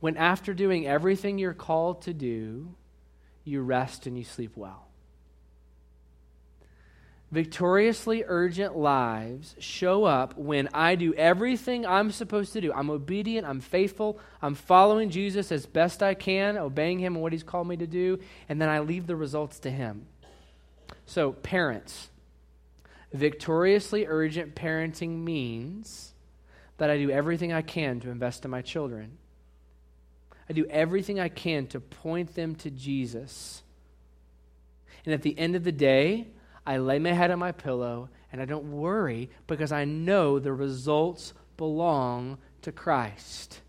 when, 0.00 0.16
after 0.16 0.54
doing 0.54 0.86
everything 0.86 1.38
you're 1.38 1.52
called 1.52 2.00
to 2.02 2.14
do, 2.14 2.74
you 3.44 3.60
rest 3.60 4.06
and 4.06 4.16
you 4.16 4.24
sleep 4.24 4.52
well. 4.56 4.86
Victoriously 7.30 8.24
urgent 8.26 8.74
lives 8.74 9.56
show 9.58 10.04
up 10.04 10.38
when 10.38 10.70
I 10.72 10.94
do 10.94 11.12
everything 11.14 11.84
I'm 11.84 12.12
supposed 12.12 12.54
to 12.54 12.62
do. 12.62 12.72
I'm 12.72 12.88
obedient, 12.88 13.46
I'm 13.46 13.60
faithful, 13.60 14.18
I'm 14.40 14.54
following 14.54 15.10
Jesus 15.10 15.52
as 15.52 15.66
best 15.66 16.02
I 16.02 16.14
can, 16.14 16.56
obeying 16.56 16.98
Him 16.98 17.14
and 17.14 17.22
what 17.22 17.32
He's 17.32 17.42
called 17.42 17.68
me 17.68 17.76
to 17.76 17.86
do, 17.86 18.20
and 18.48 18.58
then 18.58 18.70
I 18.70 18.78
leave 18.78 19.06
the 19.06 19.16
results 19.16 19.58
to 19.60 19.70
Him. 19.70 20.06
So, 21.06 21.32
parents, 21.32 22.10
victoriously 23.12 24.06
urgent 24.06 24.54
parenting 24.54 25.22
means 25.22 26.14
that 26.78 26.90
I 26.90 26.98
do 26.98 27.10
everything 27.10 27.52
I 27.52 27.62
can 27.62 28.00
to 28.00 28.10
invest 28.10 28.44
in 28.44 28.50
my 28.50 28.62
children. 28.62 29.18
I 30.48 30.52
do 30.52 30.66
everything 30.66 31.20
I 31.20 31.28
can 31.28 31.66
to 31.68 31.80
point 31.80 32.34
them 32.34 32.54
to 32.56 32.70
Jesus. 32.70 33.62
And 35.04 35.14
at 35.14 35.22
the 35.22 35.38
end 35.38 35.56
of 35.56 35.64
the 35.64 35.72
day, 35.72 36.28
I 36.66 36.78
lay 36.78 36.98
my 36.98 37.12
head 37.12 37.30
on 37.30 37.38
my 37.38 37.52
pillow 37.52 38.08
and 38.32 38.40
I 38.40 38.44
don't 38.46 38.72
worry 38.72 39.30
because 39.46 39.72
I 39.72 39.84
know 39.84 40.38
the 40.38 40.52
results 40.52 41.34
belong 41.56 42.38
to 42.62 42.72
Christ. 42.72 43.60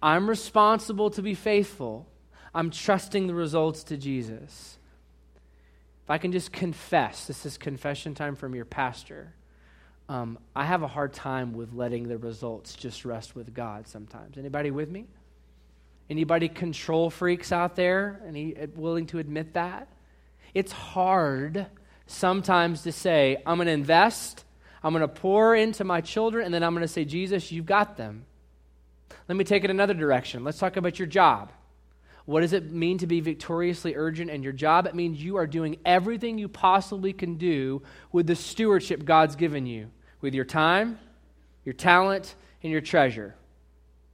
I'm 0.00 0.28
responsible 0.28 1.10
to 1.10 1.22
be 1.22 1.34
faithful. 1.34 2.06
I'm 2.54 2.70
trusting 2.70 3.26
the 3.26 3.34
results 3.34 3.82
to 3.84 3.96
Jesus. 3.96 4.77
If 6.08 6.12
I 6.12 6.16
can 6.16 6.32
just 6.32 6.52
confess, 6.52 7.26
this 7.26 7.44
is 7.44 7.58
confession 7.58 8.14
time 8.14 8.34
from 8.34 8.54
your 8.54 8.64
pastor. 8.64 9.34
Um, 10.08 10.38
I 10.56 10.64
have 10.64 10.82
a 10.82 10.86
hard 10.86 11.12
time 11.12 11.52
with 11.52 11.74
letting 11.74 12.08
the 12.08 12.16
results 12.16 12.74
just 12.76 13.04
rest 13.04 13.36
with 13.36 13.52
God 13.52 13.86
sometimes. 13.86 14.38
Anybody 14.38 14.70
with 14.70 14.90
me? 14.90 15.04
Anybody 16.08 16.48
control 16.48 17.10
freaks 17.10 17.52
out 17.52 17.76
there? 17.76 18.22
Any 18.26 18.56
uh, 18.56 18.68
willing 18.74 19.04
to 19.08 19.18
admit 19.18 19.52
that? 19.52 19.88
It's 20.54 20.72
hard 20.72 21.66
sometimes 22.06 22.84
to 22.84 22.92
say, 22.92 23.42
I'm 23.44 23.58
going 23.58 23.66
to 23.66 23.72
invest, 23.72 24.46
I'm 24.82 24.94
going 24.94 25.02
to 25.02 25.08
pour 25.08 25.54
into 25.54 25.84
my 25.84 26.00
children, 26.00 26.46
and 26.46 26.54
then 26.54 26.62
I'm 26.62 26.72
going 26.72 26.80
to 26.86 26.88
say, 26.88 27.04
Jesus, 27.04 27.52
you've 27.52 27.66
got 27.66 27.98
them. 27.98 28.24
Let 29.28 29.36
me 29.36 29.44
take 29.44 29.62
it 29.62 29.68
another 29.68 29.92
direction. 29.92 30.42
Let's 30.42 30.58
talk 30.58 30.78
about 30.78 30.98
your 30.98 31.04
job. 31.06 31.52
What 32.28 32.42
does 32.42 32.52
it 32.52 32.70
mean 32.70 32.98
to 32.98 33.06
be 33.06 33.20
victoriously 33.20 33.94
urgent 33.96 34.28
in 34.28 34.42
your 34.42 34.52
job? 34.52 34.86
It 34.86 34.94
means 34.94 35.18
you 35.24 35.36
are 35.36 35.46
doing 35.46 35.78
everything 35.86 36.36
you 36.36 36.46
possibly 36.46 37.14
can 37.14 37.36
do 37.36 37.80
with 38.12 38.26
the 38.26 38.36
stewardship 38.36 39.06
God's 39.06 39.34
given 39.34 39.64
you 39.64 39.90
with 40.20 40.34
your 40.34 40.44
time, 40.44 40.98
your 41.64 41.72
talent, 41.72 42.34
and 42.62 42.70
your 42.70 42.82
treasure. 42.82 43.34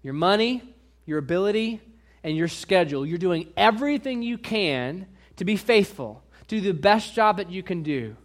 Your 0.00 0.14
money, 0.14 0.62
your 1.06 1.18
ability, 1.18 1.80
and 2.23 2.37
your 2.37 2.47
schedule. 2.47 3.04
You're 3.04 3.18
doing 3.18 3.49
everything 3.56 4.23
you 4.23 4.38
can 4.38 5.09
to 5.35 5.44
be 5.44 5.56
faithful, 5.56 6.23
to 6.47 6.61
do 6.61 6.73
the 6.73 6.78
best 6.78 7.16
job 7.16 7.38
that 7.38 7.50
you 7.50 7.64
can 7.64 7.83
do. 7.83 8.16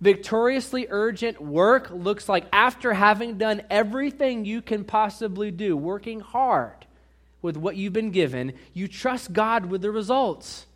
Victoriously 0.00 0.86
urgent 0.88 1.42
work 1.42 1.90
looks 1.90 2.26
like 2.26 2.46
after 2.54 2.94
having 2.94 3.36
done 3.36 3.60
everything 3.68 4.46
you 4.46 4.62
can 4.62 4.82
possibly 4.82 5.50
do, 5.50 5.76
working 5.76 6.20
hard 6.20 6.85
with 7.46 7.56
what 7.56 7.76
you've 7.76 7.92
been 7.92 8.10
given, 8.10 8.52
you 8.74 8.88
trust 8.88 9.32
God 9.32 9.66
with 9.66 9.80
the 9.80 9.90
results. 9.92 10.66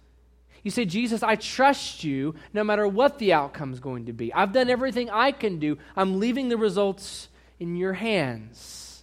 You 0.62 0.70
say, 0.70 0.84
Jesus, 0.84 1.22
I 1.22 1.34
trust 1.34 2.04
you 2.04 2.36
no 2.54 2.62
matter 2.62 2.86
what 2.86 3.18
the 3.18 3.32
outcome 3.32 3.72
is 3.72 3.80
going 3.80 4.06
to 4.06 4.12
be. 4.12 4.32
I've 4.32 4.52
done 4.52 4.70
everything 4.70 5.10
I 5.10 5.32
can 5.32 5.58
do. 5.58 5.78
I'm 5.96 6.20
leaving 6.20 6.48
the 6.48 6.56
results 6.56 7.28
in 7.58 7.76
your 7.76 7.94
hands. 7.94 9.02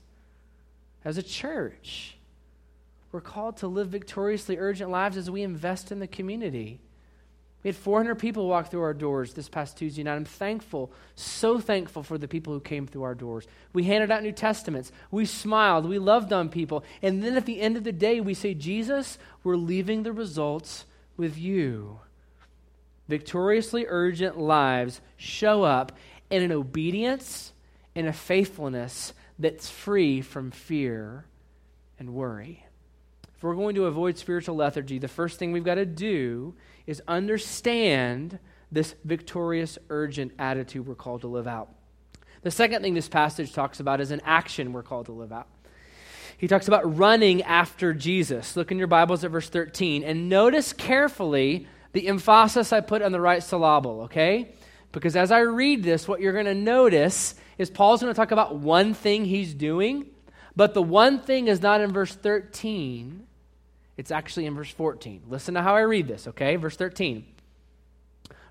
As 1.03 1.17
a 1.17 1.23
church, 1.23 2.15
we're 3.11 3.21
called 3.21 3.57
to 3.57 3.67
live 3.67 3.89
victoriously 3.89 4.57
urgent 4.57 4.89
lives 4.89 5.17
as 5.17 5.29
we 5.29 5.41
invest 5.41 5.91
in 5.91 5.99
the 5.99 6.07
community. 6.07 6.79
We 7.67 7.73
had 7.73 7.81
400 7.81 8.15
people 8.15 8.47
walk 8.47 8.71
through 8.71 8.83
our 8.83 8.93
doors 8.93 9.33
this 9.33 9.49
past 9.49 9.75
Tuesday 9.75 10.01
night. 10.01 10.15
I'm 10.15 10.23
thankful, 10.23 10.89
so 11.15 11.59
thankful 11.59 12.01
for 12.01 12.17
the 12.17 12.25
people 12.25 12.53
who 12.53 12.61
came 12.61 12.87
through 12.87 13.03
our 13.03 13.13
doors. 13.13 13.45
We 13.73 13.83
handed 13.83 14.09
out 14.09 14.23
New 14.23 14.31
Testaments. 14.31 14.89
We 15.11 15.25
smiled. 15.25 15.85
We 15.85 15.99
loved 15.99 16.31
on 16.31 16.47
people. 16.47 16.85
And 17.01 17.21
then 17.21 17.35
at 17.35 17.45
the 17.45 17.59
end 17.59 17.75
of 17.75 17.83
the 17.83 17.91
day, 17.91 18.21
we 18.21 18.33
say, 18.35 18.53
Jesus, 18.53 19.17
we're 19.43 19.57
leaving 19.57 20.03
the 20.03 20.13
results 20.13 20.85
with 21.17 21.37
you. 21.37 21.99
Victoriously 23.09 23.85
urgent 23.89 24.37
lives 24.37 25.01
show 25.17 25.63
up 25.63 25.91
in 26.29 26.43
an 26.43 26.53
obedience 26.53 27.51
and 27.95 28.07
a 28.07 28.13
faithfulness 28.13 29.11
that's 29.37 29.69
free 29.69 30.21
from 30.21 30.51
fear 30.51 31.25
and 31.99 32.13
worry. 32.13 32.65
If 33.37 33.43
we're 33.43 33.53
going 33.53 33.75
to 33.75 33.85
avoid 33.85 34.17
spiritual 34.17 34.55
lethargy, 34.55 34.97
the 34.97 35.07
first 35.07 35.37
thing 35.37 35.51
we've 35.51 35.63
got 35.63 35.75
to 35.75 35.85
do 35.85 36.55
is 36.87 37.03
understand 37.07 38.39
this 38.71 38.95
victorious, 39.05 39.77
urgent 39.91 40.31
attitude 40.39 40.87
we're 40.87 40.95
called 40.95 41.21
to 41.21 41.27
live 41.27 41.45
out. 41.45 41.69
The 42.41 42.49
second 42.49 42.81
thing 42.81 42.95
this 42.95 43.07
passage 43.07 43.53
talks 43.53 43.79
about 43.79 44.01
is 44.01 44.09
an 44.09 44.21
action 44.25 44.73
we're 44.73 44.81
called 44.81 45.05
to 45.05 45.11
live 45.11 45.31
out. 45.31 45.47
He 46.39 46.47
talks 46.47 46.67
about 46.67 46.97
running 46.97 47.43
after 47.43 47.93
Jesus. 47.93 48.57
Look 48.57 48.71
in 48.71 48.79
your 48.79 48.87
Bibles 48.87 49.23
at 49.23 49.29
verse 49.29 49.49
13 49.49 50.03
and 50.03 50.29
notice 50.29 50.73
carefully 50.73 51.67
the 51.93 52.07
emphasis 52.07 52.73
I 52.73 52.81
put 52.81 53.03
on 53.03 53.11
the 53.11 53.21
right 53.21 53.43
syllable, 53.43 54.01
okay? 54.01 54.55
Because 54.91 55.15
as 55.15 55.31
I 55.31 55.41
read 55.41 55.83
this, 55.83 56.07
what 56.07 56.21
you're 56.21 56.33
going 56.33 56.45
to 56.45 56.55
notice 56.55 57.35
is 57.59 57.69
Paul's 57.69 58.01
going 58.01 58.11
to 58.11 58.17
talk 58.17 58.31
about 58.31 58.55
one 58.55 58.95
thing 58.95 59.25
he's 59.25 59.53
doing, 59.53 60.07
but 60.55 60.73
the 60.73 60.81
one 60.81 61.19
thing 61.19 61.47
is 61.47 61.61
not 61.61 61.81
in 61.81 61.91
verse 61.91 62.15
13, 62.15 63.26
it's 63.97 64.11
actually 64.11 64.45
in 64.45 64.55
verse 64.55 64.69
14. 64.69 65.23
Listen 65.27 65.55
to 65.55 65.61
how 65.61 65.75
I 65.75 65.81
read 65.81 66.07
this, 66.07 66.27
okay? 66.27 66.55
Verse 66.55 66.75
13. 66.75 67.25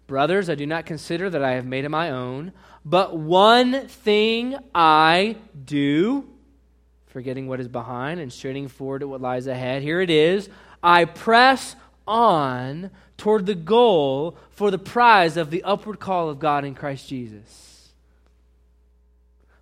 Brothers, 0.07 0.51
I 0.51 0.55
do 0.55 0.67
not 0.67 0.87
consider 0.87 1.31
that 1.31 1.43
I 1.43 1.53
have 1.53 1.67
made 1.67 1.85
it 1.85 1.89
my 1.89 2.11
own, 2.11 2.53
but 2.85 3.17
one 3.17 3.89
thing 3.89 4.57
I 4.75 5.37
do, 5.65 6.29
forgetting 7.07 7.49
what 7.49 7.61
is 7.61 7.69
behind 7.69 8.21
and 8.21 8.33
straining 8.33 8.69
forward 8.69 9.01
to 9.01 9.09
what 9.09 9.21
lies 9.21 9.47
ahead. 9.47 9.83
Here 9.83 10.01
it 10.01 10.11
is. 10.11 10.49
I 10.83 11.07
press 11.07 11.75
on 12.07 12.91
toward 13.17 13.47
the 13.47 13.55
goal 13.55 14.37
for 14.51 14.71
the 14.71 14.79
prize 14.79 15.37
of 15.37 15.51
the 15.51 15.65
upward 15.65 15.99
call 15.99 16.29
of 16.29 16.39
God 16.39 16.65
in 16.65 16.75
Christ 16.75 17.09
Jesus. 17.09 17.66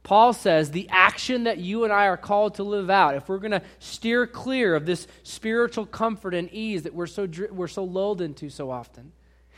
Paul 0.05 0.35
says 0.35 0.71
the 0.71 0.87
action 0.91 1.45
that 1.45 1.59
you 1.59 1.85
and 1.85 1.93
I 1.93 2.07
are 2.07 2.19
called 2.19 2.57
to 2.57 2.63
live 2.63 2.91
out, 2.91 3.17
if 3.17 3.27
we're 3.29 3.39
going 3.39 3.53
to 3.53 3.63
steer 3.79 4.27
clear 4.27 4.77
of 4.77 4.85
this 4.85 5.09
spiritual 5.23 5.87
comfort 5.87 6.35
and 6.35 6.53
ease 6.53 6.83
that 6.83 6.95
we're 6.95 7.07
so, 7.07 7.27
we're 7.51 7.69
so 7.69 7.85
lulled 7.85 8.21
into 8.21 8.51
so 8.51 8.71
often, 8.71 9.13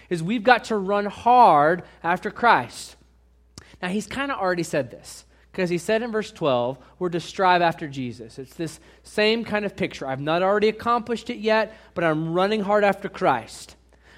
is 0.09 0.23
we've 0.23 0.45
got 0.45 0.65
to 0.65 0.77
run 0.77 1.07
hard 1.07 1.83
after 2.05 2.31
Christ. 2.31 2.95
Now, 3.83 3.89
he's 3.89 4.07
kind 4.07 4.31
of 4.31 4.39
already 4.39 4.63
said 4.63 4.93
this 4.93 5.25
because 5.51 5.69
he 5.69 5.79
said 5.79 6.03
in 6.03 6.13
verse 6.13 6.31
12, 6.31 6.79
we're 7.01 7.09
to 7.09 7.19
strive 7.19 7.61
after 7.61 7.89
Jesus. 7.89 8.39
It's 8.39 8.55
this 8.55 8.79
same 9.03 9.45
kind 9.45 9.65
of 9.65 9.75
picture. 9.75 10.07
I've 10.07 10.21
not 10.21 10.45
already 10.45 10.69
accomplished 10.69 11.29
it 11.29 11.39
yet, 11.39 11.77
but 11.95 12.05
I'm 12.05 12.33
running 12.33 12.61
hard 12.61 12.85
after 12.85 13.09
Christ. 13.09 13.75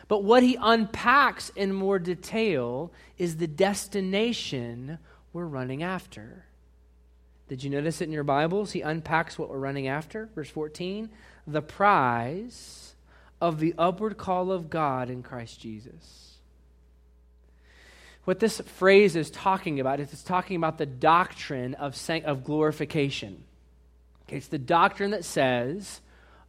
But 0.09 0.25
what 0.25 0.43
he 0.43 0.59
unpacks 0.61 1.51
in 1.57 1.73
more 1.73 1.99
detail 1.99 2.93
is 3.17 3.37
the 3.37 3.47
destination 3.47 4.99
we're 5.33 5.45
running 5.45 5.83
after. 5.83 6.45
Did 7.49 7.65
you 7.65 7.71
notice 7.71 8.01
it 8.01 8.05
in 8.05 8.13
your 8.13 8.25
Bibles? 8.25 8.73
He 8.73 8.83
unpacks 8.83 9.39
what 9.39 9.49
we're 9.49 9.59
running 9.59 9.89
after. 9.89 10.29
Verse 10.35 10.51
14 10.51 11.11
the 11.47 11.63
prize 11.63 12.95
of 13.41 13.59
the 13.59 13.75
upward 13.79 14.19
call 14.19 14.53
of 14.53 14.69
God 14.69 15.09
in 15.09 15.23
Christ 15.23 15.59
Jesus. 15.61 16.37
What 18.25 18.41
this 18.41 18.61
phrase 18.61 19.17
is 19.17 19.31
talking 19.31 19.81
about 19.81 20.01
is 20.01 20.13
it's 20.13 20.23
talking 20.23 20.57
about 20.57 20.77
the 20.77 20.85
doctrine 20.85 21.73
of, 21.75 21.99
of 22.27 22.45
glorification. 22.45 23.43
Okay, 24.27 24.37
it's 24.37 24.49
the 24.49 24.59
doctrine 24.59 25.13
that 25.13 25.25
says, 25.25 26.03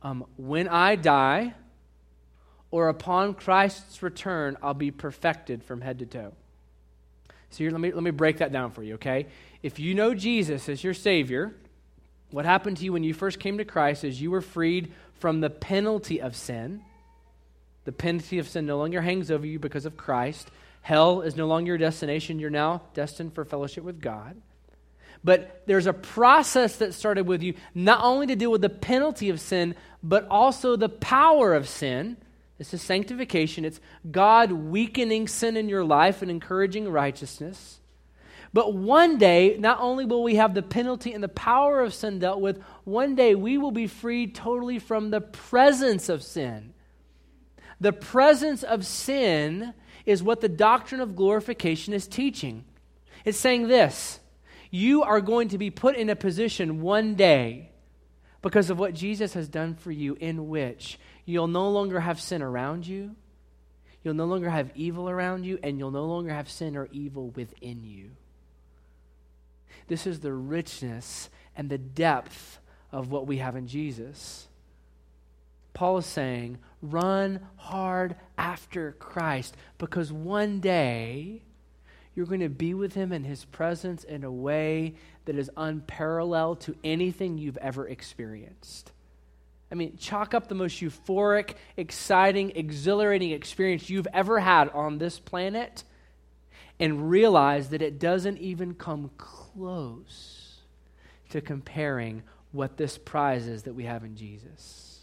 um, 0.04 0.26
when 0.36 0.68
I 0.68 0.98
die 0.98 1.54
or 2.70 2.90
upon 2.90 3.34
Christ's 3.34 4.04
return, 4.04 4.58
I'll 4.62 4.74
be 4.74 4.92
perfected 4.92 5.64
from 5.64 5.80
head 5.80 6.00
to 6.00 6.06
toe. 6.06 6.34
So 7.52 7.64
let 7.64 7.80
me, 7.80 7.92
let 7.92 8.04
me 8.04 8.12
break 8.12 8.38
that 8.38 8.52
down 8.52 8.72
for 8.72 8.84
you, 8.84 8.96
okay? 8.96 9.28
If 9.64 9.80
you 9.80 9.94
know 9.94 10.14
Jesus 10.14 10.70
as 10.70 10.84
your 10.84 10.94
Savior, 10.94 11.54
what 12.32 12.46
happened 12.46 12.78
to 12.78 12.86
you 12.86 12.94
when 12.94 13.04
you 13.04 13.14
first 13.14 13.40
came 13.40 13.58
to 13.58 13.66
Christ 13.66 14.04
is 14.04 14.22
you 14.22 14.32
were 14.32 14.42
freed 14.42 14.94
from 15.16 15.42
the 15.42 15.50
penalty 15.50 16.22
of 16.22 16.36
sin. 16.36 16.82
The 17.86 17.92
penalty 17.92 18.40
of 18.40 18.48
sin 18.48 18.66
no 18.66 18.78
longer 18.78 19.02
hangs 19.02 19.32
over 19.32 19.46
you 19.46 19.58
because 19.58 19.86
of 19.86 19.98
Christ. 19.98 20.50
Hell 20.82 21.22
is 21.22 21.36
no 21.36 21.48
longer 21.48 21.70
your 21.70 21.78
destination. 21.78 22.40
You're 22.40 22.50
now 22.50 22.84
destined 22.94 23.34
for 23.34 23.46
fellowship 23.46 23.84
with 23.84 24.00
God. 24.00 24.40
But 25.24 25.64
there's 25.66 25.88
a 25.88 25.94
process 25.94 26.78
that 26.78 26.94
started 26.94 27.28
with 27.28 27.42
you 27.42 27.56
not 27.74 28.04
only 28.04 28.28
to 28.28 28.36
deal 28.36 28.52
with 28.52 28.62
the 28.62 28.70
penalty 28.70 29.30
of 29.30 29.42
sin, 29.42 29.76
but 30.02 30.28
also 30.30 30.76
the 30.76 30.88
power 30.88 31.54
of 31.54 31.68
sin. 31.68 32.16
This 32.60 32.74
is 32.74 32.82
sanctification. 32.82 33.66
It's 33.66 33.80
God 34.12 34.52
weakening 34.52 35.28
sin 35.28 35.58
in 35.58 35.70
your 35.70 35.84
life 35.84 36.22
and 36.22 36.30
encouraging 36.30 36.90
righteousness. 36.90 37.80
But 38.52 38.74
one 38.74 39.18
day, 39.18 39.58
not 39.58 39.80
only 39.80 40.06
will 40.06 40.24
we 40.24 40.36
have 40.36 40.54
the 40.54 40.62
penalty 40.62 41.14
and 41.14 41.24
the 41.24 41.30
power 41.30 41.82
of 41.82 41.94
sin 41.94 42.20
dealt 42.20 42.42
with, 42.42 42.62
one 42.84 43.16
day 43.16 43.34
we 43.34 43.58
will 43.58 43.72
be 43.72 43.88
freed 43.88 44.36
totally 44.36 44.78
from 44.78 45.10
the 45.10 45.22
presence 45.22 46.10
of 46.10 46.22
sin. 46.22 46.74
The 47.80 47.94
presence 47.94 48.64
of 48.64 48.86
sin 48.86 49.74
is 50.06 50.22
what 50.22 50.42
the 50.42 50.50
doctrine 50.50 51.00
of 51.00 51.16
glorification 51.16 51.94
is 51.94 52.08
teaching. 52.08 52.66
It's 53.24 53.38
saying 53.38 53.68
this 53.68 54.20
you 54.72 55.02
are 55.04 55.22
going 55.22 55.48
to 55.50 55.58
be 55.58 55.70
put 55.70 55.96
in 55.96 56.10
a 56.10 56.16
position 56.16 56.82
one 56.82 57.16
day 57.16 57.70
because 58.42 58.70
of 58.70 58.80
what 58.80 58.94
Jesus 58.94 59.34
has 59.34 59.48
done 59.48 59.76
for 59.76 59.92
you, 59.92 60.16
in 60.20 60.48
which 60.48 61.00
you'll 61.30 61.48
no 61.48 61.70
longer 61.70 62.00
have 62.00 62.20
sin 62.20 62.42
around 62.42 62.88
you, 62.88 63.16
you'll 64.04 64.14
no 64.14 64.26
longer 64.26 64.50
have 64.50 64.72
evil 64.76 65.10
around 65.10 65.46
you, 65.46 65.60
and 65.62 65.78
you'll 65.78 65.92
no 65.92 66.06
longer 66.06 66.34
have 66.34 66.50
sin 66.50 66.76
or 66.76 66.90
evil 66.92 67.30
within 67.30 67.84
you. 67.84 68.12
This 69.88 70.08
is 70.08 70.20
the 70.20 70.34
richness 70.34 71.30
and 71.56 71.70
the 71.70 71.78
depth 71.78 72.60
of 72.92 73.12
what 73.12 73.28
we 73.28 73.38
have 73.38 73.56
in 73.56 73.68
Jesus. 73.68 74.48
Paul 75.74 76.00
is 76.00 76.06
saying, 76.06 76.58
run 76.82 77.48
hard 77.58 78.16
after 78.38 78.94
Christ 78.94 79.56
because 79.78 80.12
one 80.12 80.60
day 80.60 81.44
you're 82.16 82.26
going 82.26 82.40
to 82.42 82.50
be 82.50 82.74
with 82.74 82.96
him 82.96 83.12
in 83.12 83.24
his 83.24 83.46
presence 83.46 84.04
in 84.04 84.24
a 84.24 84.32
way 84.32 84.96
that 85.26 85.38
is 85.38 85.52
unparalleled 85.56 86.60
to 86.62 86.76
anything 86.84 87.38
you've 87.38 87.58
ever 87.58 87.88
experienced. 87.88 88.92
I 89.72 89.76
mean, 89.76 89.98
chalk 89.98 90.34
up 90.34 90.48
the 90.48 90.56
most 90.56 90.82
euphoric, 90.82 91.54
exciting, 91.78 92.54
exhilarating 92.56 93.32
experience 93.32 93.90
you've 93.90 94.08
ever 94.14 94.40
had 94.40 94.70
on 94.70 94.98
this 94.98 95.20
planet 95.20 95.84
and 96.80 97.10
realize 97.10 97.70
that 97.70 97.82
it 97.82 98.00
doesn't 98.00 98.38
even 98.40 98.74
come 98.74 99.12
close 99.18 100.62
to 101.30 101.42
comparing 101.42 102.24
what 102.52 102.78
this 102.78 102.98
prize 102.98 103.48
is 103.48 103.64
that 103.64 103.74
we 103.74 103.84
have 103.84 104.04
in 104.04 104.16
Jesus. 104.16 105.00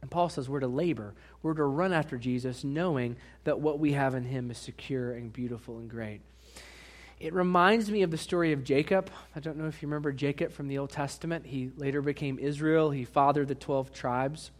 And 0.00 0.10
Paul 0.10 0.28
says 0.28 0.48
we're 0.48 0.60
to 0.60 0.68
labor, 0.68 1.14
we're 1.42 1.54
to 1.54 1.64
run 1.64 1.92
after 1.92 2.16
Jesus, 2.16 2.62
knowing 2.62 3.16
that 3.44 3.58
what 3.60 3.80
we 3.80 3.92
have 3.92 4.14
in 4.14 4.24
him 4.24 4.50
is 4.50 4.58
secure 4.58 5.12
and 5.12 5.32
beautiful 5.32 5.78
and 5.78 5.90
great. 5.90 6.20
It 7.20 7.34
reminds 7.34 7.90
me 7.90 8.02
of 8.02 8.12
the 8.12 8.18
story 8.18 8.52
of 8.52 8.62
Jacob. 8.62 9.10
I 9.34 9.40
don't 9.40 9.56
know 9.56 9.66
if 9.66 9.82
you 9.82 9.88
remember 9.88 10.12
Jacob 10.12 10.52
from 10.52 10.68
the 10.68 10.78
Old 10.78 10.90
Testament. 10.90 11.46
He 11.46 11.70
later 11.76 12.00
became 12.00 12.38
Israel, 12.38 12.90
he 12.90 13.04
fathered 13.04 13.48
the 13.48 13.56
12 13.56 13.92
tribes. 13.92 14.50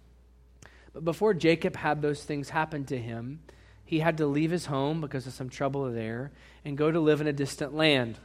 But 0.92 1.04
before 1.04 1.34
Jacob 1.34 1.76
had 1.76 2.02
those 2.02 2.24
things 2.24 2.48
happen 2.48 2.84
to 2.86 2.98
him, 2.98 3.40
he 3.84 4.00
had 4.00 4.18
to 4.18 4.26
leave 4.26 4.50
his 4.50 4.66
home 4.66 5.00
because 5.00 5.26
of 5.26 5.32
some 5.32 5.48
trouble 5.48 5.90
there 5.92 6.32
and 6.64 6.76
go 6.76 6.90
to 6.90 6.98
live 6.98 7.20
in 7.20 7.28
a 7.28 7.32
distant 7.32 7.74
land. 7.74 8.18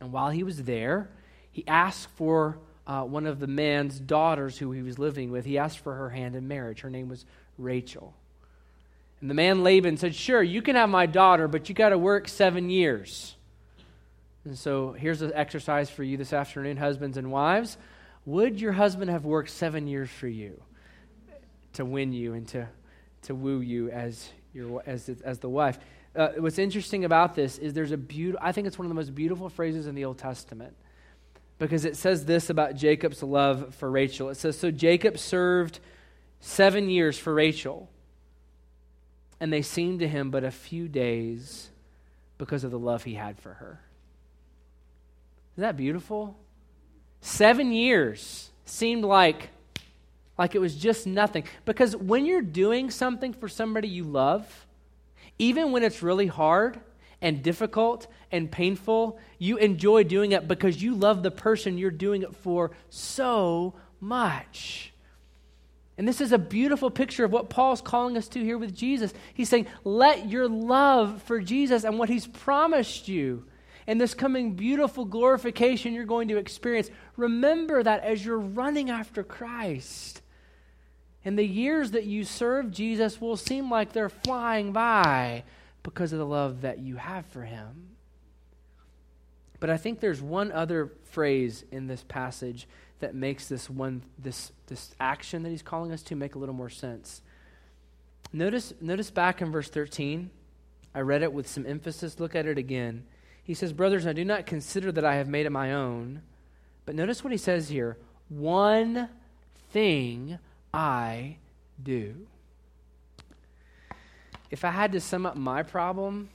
And 0.00 0.10
while 0.10 0.30
he 0.30 0.42
was 0.42 0.62
there, 0.62 1.10
he 1.52 1.66
asked 1.68 2.08
for 2.16 2.58
uh, 2.86 3.02
one 3.02 3.26
of 3.26 3.38
the 3.38 3.46
man's 3.46 4.00
daughters 4.00 4.56
who 4.56 4.72
he 4.72 4.82
was 4.82 4.98
living 4.98 5.30
with. 5.30 5.44
He 5.44 5.58
asked 5.58 5.80
for 5.80 5.94
her 5.94 6.08
hand 6.10 6.34
in 6.34 6.48
marriage. 6.48 6.80
Her 6.80 6.90
name 6.90 7.08
was 7.08 7.26
Rachel. 7.58 8.14
And 9.20 9.28
the 9.28 9.34
man 9.34 9.62
Laban 9.62 9.98
said, 9.98 10.14
Sure, 10.14 10.42
you 10.42 10.62
can 10.62 10.76
have 10.76 10.88
my 10.88 11.04
daughter, 11.04 11.46
but 11.46 11.68
you 11.68 11.74
got 11.74 11.90
to 11.90 11.98
work 11.98 12.26
seven 12.26 12.70
years. 12.70 13.36
And 14.44 14.56
so 14.56 14.92
here's 14.92 15.22
an 15.22 15.32
exercise 15.34 15.90
for 15.90 16.02
you 16.02 16.16
this 16.16 16.32
afternoon, 16.32 16.76
husbands 16.76 17.16
and 17.16 17.30
wives. 17.30 17.76
Would 18.24 18.60
your 18.60 18.72
husband 18.72 19.10
have 19.10 19.24
worked 19.24 19.50
seven 19.50 19.86
years 19.86 20.10
for 20.10 20.28
you 20.28 20.62
to 21.74 21.84
win 21.84 22.12
you 22.12 22.34
and 22.34 22.48
to, 22.48 22.68
to 23.22 23.34
woo 23.34 23.60
you 23.60 23.90
as, 23.90 24.30
your, 24.54 24.82
as, 24.86 25.08
as 25.24 25.38
the 25.40 25.48
wife? 25.48 25.78
Uh, 26.16 26.28
what's 26.38 26.58
interesting 26.58 27.04
about 27.04 27.34
this 27.34 27.58
is 27.58 27.74
there's 27.74 27.92
a 27.92 27.96
beautiful, 27.96 28.44
I 28.44 28.52
think 28.52 28.66
it's 28.66 28.78
one 28.78 28.86
of 28.86 28.88
the 28.88 28.94
most 28.94 29.14
beautiful 29.14 29.48
phrases 29.48 29.86
in 29.86 29.94
the 29.94 30.04
Old 30.04 30.18
Testament 30.18 30.74
because 31.58 31.84
it 31.84 31.96
says 31.96 32.24
this 32.24 32.50
about 32.50 32.74
Jacob's 32.74 33.22
love 33.22 33.74
for 33.74 33.90
Rachel. 33.90 34.30
It 34.30 34.36
says, 34.36 34.58
So 34.58 34.70
Jacob 34.70 35.18
served 35.18 35.78
seven 36.40 36.88
years 36.88 37.18
for 37.18 37.34
Rachel, 37.34 37.90
and 39.38 39.52
they 39.52 39.62
seemed 39.62 40.00
to 40.00 40.08
him 40.08 40.30
but 40.30 40.42
a 40.42 40.50
few 40.50 40.88
days 40.88 41.68
because 42.38 42.64
of 42.64 42.70
the 42.70 42.78
love 42.78 43.04
he 43.04 43.14
had 43.14 43.38
for 43.38 43.54
her. 43.54 43.80
Isn't 45.54 45.62
that 45.62 45.76
beautiful? 45.76 46.36
Seven 47.20 47.72
years 47.72 48.50
seemed 48.64 49.04
like 49.04 49.50
like 50.40 50.54
it 50.54 50.58
was 50.58 50.74
just 50.74 51.06
nothing. 51.06 51.44
Because 51.66 51.94
when 51.94 52.24
you're 52.24 52.40
doing 52.40 52.90
something 52.90 53.34
for 53.34 53.46
somebody 53.46 53.88
you 53.88 54.04
love, 54.04 54.66
even 55.38 55.70
when 55.70 55.82
it's 55.82 56.02
really 56.02 56.28
hard 56.28 56.80
and 57.20 57.42
difficult 57.42 58.06
and 58.32 58.50
painful, 58.50 59.18
you 59.38 59.58
enjoy 59.58 60.02
doing 60.02 60.32
it 60.32 60.48
because 60.48 60.82
you 60.82 60.94
love 60.94 61.22
the 61.22 61.30
person 61.30 61.76
you're 61.76 61.90
doing 61.90 62.22
it 62.22 62.34
for 62.34 62.70
so 62.88 63.74
much. 64.00 64.94
And 65.98 66.08
this 66.08 66.22
is 66.22 66.32
a 66.32 66.38
beautiful 66.38 66.90
picture 66.90 67.26
of 67.26 67.32
what 67.32 67.50
Paul's 67.50 67.82
calling 67.82 68.16
us 68.16 68.26
to 68.28 68.42
here 68.42 68.56
with 68.56 68.74
Jesus. 68.74 69.12
He's 69.34 69.50
saying, 69.50 69.66
let 69.84 70.30
your 70.30 70.48
love 70.48 71.22
for 71.24 71.38
Jesus 71.38 71.84
and 71.84 71.98
what 71.98 72.08
he's 72.08 72.26
promised 72.26 73.08
you 73.08 73.44
and 73.90 74.00
this 74.00 74.14
coming 74.14 74.52
beautiful 74.52 75.04
glorification 75.04 75.92
you're 75.92 76.04
going 76.04 76.28
to 76.28 76.36
experience, 76.36 76.88
remember 77.16 77.82
that 77.82 78.04
as 78.04 78.24
you're 78.24 78.38
running 78.38 78.88
after 78.88 79.24
Christ. 79.24 80.22
And 81.24 81.36
the 81.36 81.44
years 81.44 81.90
that 81.90 82.04
you 82.04 82.22
serve 82.22 82.70
Jesus 82.70 83.20
will 83.20 83.36
seem 83.36 83.68
like 83.68 83.92
they're 83.92 84.08
flying 84.08 84.72
by 84.72 85.42
because 85.82 86.12
of 86.12 86.20
the 86.20 86.24
love 86.24 86.60
that 86.60 86.78
you 86.78 86.94
have 86.94 87.26
for 87.26 87.42
him. 87.42 87.96
But 89.58 89.70
I 89.70 89.76
think 89.76 89.98
there's 89.98 90.22
one 90.22 90.52
other 90.52 90.92
phrase 91.06 91.64
in 91.72 91.88
this 91.88 92.04
passage 92.06 92.68
that 93.00 93.16
makes 93.16 93.48
this 93.48 93.68
one 93.68 94.04
this 94.16 94.52
this 94.68 94.94
action 95.00 95.42
that 95.42 95.50
he's 95.50 95.62
calling 95.62 95.90
us 95.90 96.04
to 96.04 96.14
make 96.14 96.36
a 96.36 96.38
little 96.38 96.54
more 96.54 96.70
sense. 96.70 97.22
Notice 98.32 98.72
notice 98.80 99.10
back 99.10 99.42
in 99.42 99.50
verse 99.50 99.68
13. 99.68 100.30
I 100.94 101.00
read 101.00 101.22
it 101.24 101.32
with 101.32 101.48
some 101.48 101.66
emphasis. 101.66 102.20
Look 102.20 102.36
at 102.36 102.46
it 102.46 102.56
again. 102.56 103.02
He 103.50 103.54
says, 103.54 103.72
Brothers, 103.72 104.06
I 104.06 104.12
do 104.12 104.24
not 104.24 104.46
consider 104.46 104.92
that 104.92 105.04
I 105.04 105.16
have 105.16 105.26
made 105.26 105.44
it 105.44 105.50
my 105.50 105.72
own. 105.72 106.22
But 106.86 106.94
notice 106.94 107.24
what 107.24 107.32
he 107.32 107.36
says 107.36 107.68
here 107.68 107.96
one 108.28 109.08
thing 109.72 110.38
I 110.72 111.38
do. 111.82 112.28
If 114.52 114.64
I 114.64 114.70
had 114.70 114.92
to 114.92 115.00
sum 115.00 115.26
up 115.26 115.36
my 115.36 115.64
problem 115.64 116.28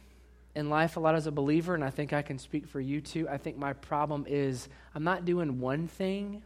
in 0.55 0.69
life 0.69 0.97
a 0.97 0.99
lot 0.99 1.15
as 1.15 1.25
a 1.25 1.31
believer, 1.31 1.73
and 1.73 1.85
I 1.85 1.89
think 1.89 2.11
I 2.11 2.21
can 2.21 2.37
speak 2.37 2.67
for 2.67 2.81
you 2.81 2.99
too, 2.99 3.29
I 3.29 3.37
think 3.37 3.57
my 3.57 3.71
problem 3.71 4.25
is 4.27 4.67
I'm 4.93 5.05
not 5.05 5.23
doing 5.23 5.61
one 5.61 5.87
thing, 5.87 6.43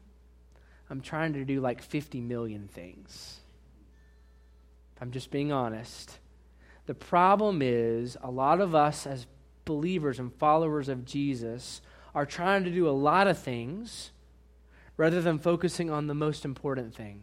I'm 0.87 1.01
trying 1.01 1.33
to 1.33 1.45
do 1.45 1.61
like 1.61 1.81
50 1.81 2.21
million 2.21 2.67
things. 2.67 3.39
I'm 5.01 5.09
just 5.09 5.31
being 5.31 5.51
honest. 5.51 6.19
The 6.85 6.93
problem 6.93 7.63
is 7.63 8.17
a 8.21 8.29
lot 8.29 8.61
of 8.61 8.75
us 8.75 9.07
as 9.07 9.25
believers 9.69 10.17
and 10.17 10.33
followers 10.33 10.89
of 10.89 11.05
Jesus 11.05 11.79
are 12.15 12.25
trying 12.25 12.63
to 12.63 12.71
do 12.71 12.89
a 12.89 12.91
lot 13.09 13.27
of 13.27 13.37
things 13.37 14.09
rather 14.97 15.21
than 15.21 15.37
focusing 15.37 15.91
on 15.91 16.07
the 16.07 16.15
most 16.15 16.43
important 16.43 16.95
thing. 16.95 17.21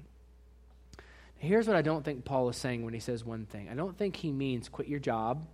Here's 1.35 1.66
what 1.66 1.74
I 1.74 1.82
don't 1.82 2.04
think 2.04 2.24
Paul 2.24 2.48
is 2.48 2.56
saying 2.56 2.85
when 2.85 2.94
he 2.94 3.00
says 3.00 3.24
one 3.24 3.46
thing 3.46 3.68
I 3.68 3.74
don't 3.74 3.98
think 3.98 4.14
he 4.14 4.30
means 4.30 4.68
quit 4.68 4.87
your 4.87 5.00
job. 5.00 5.44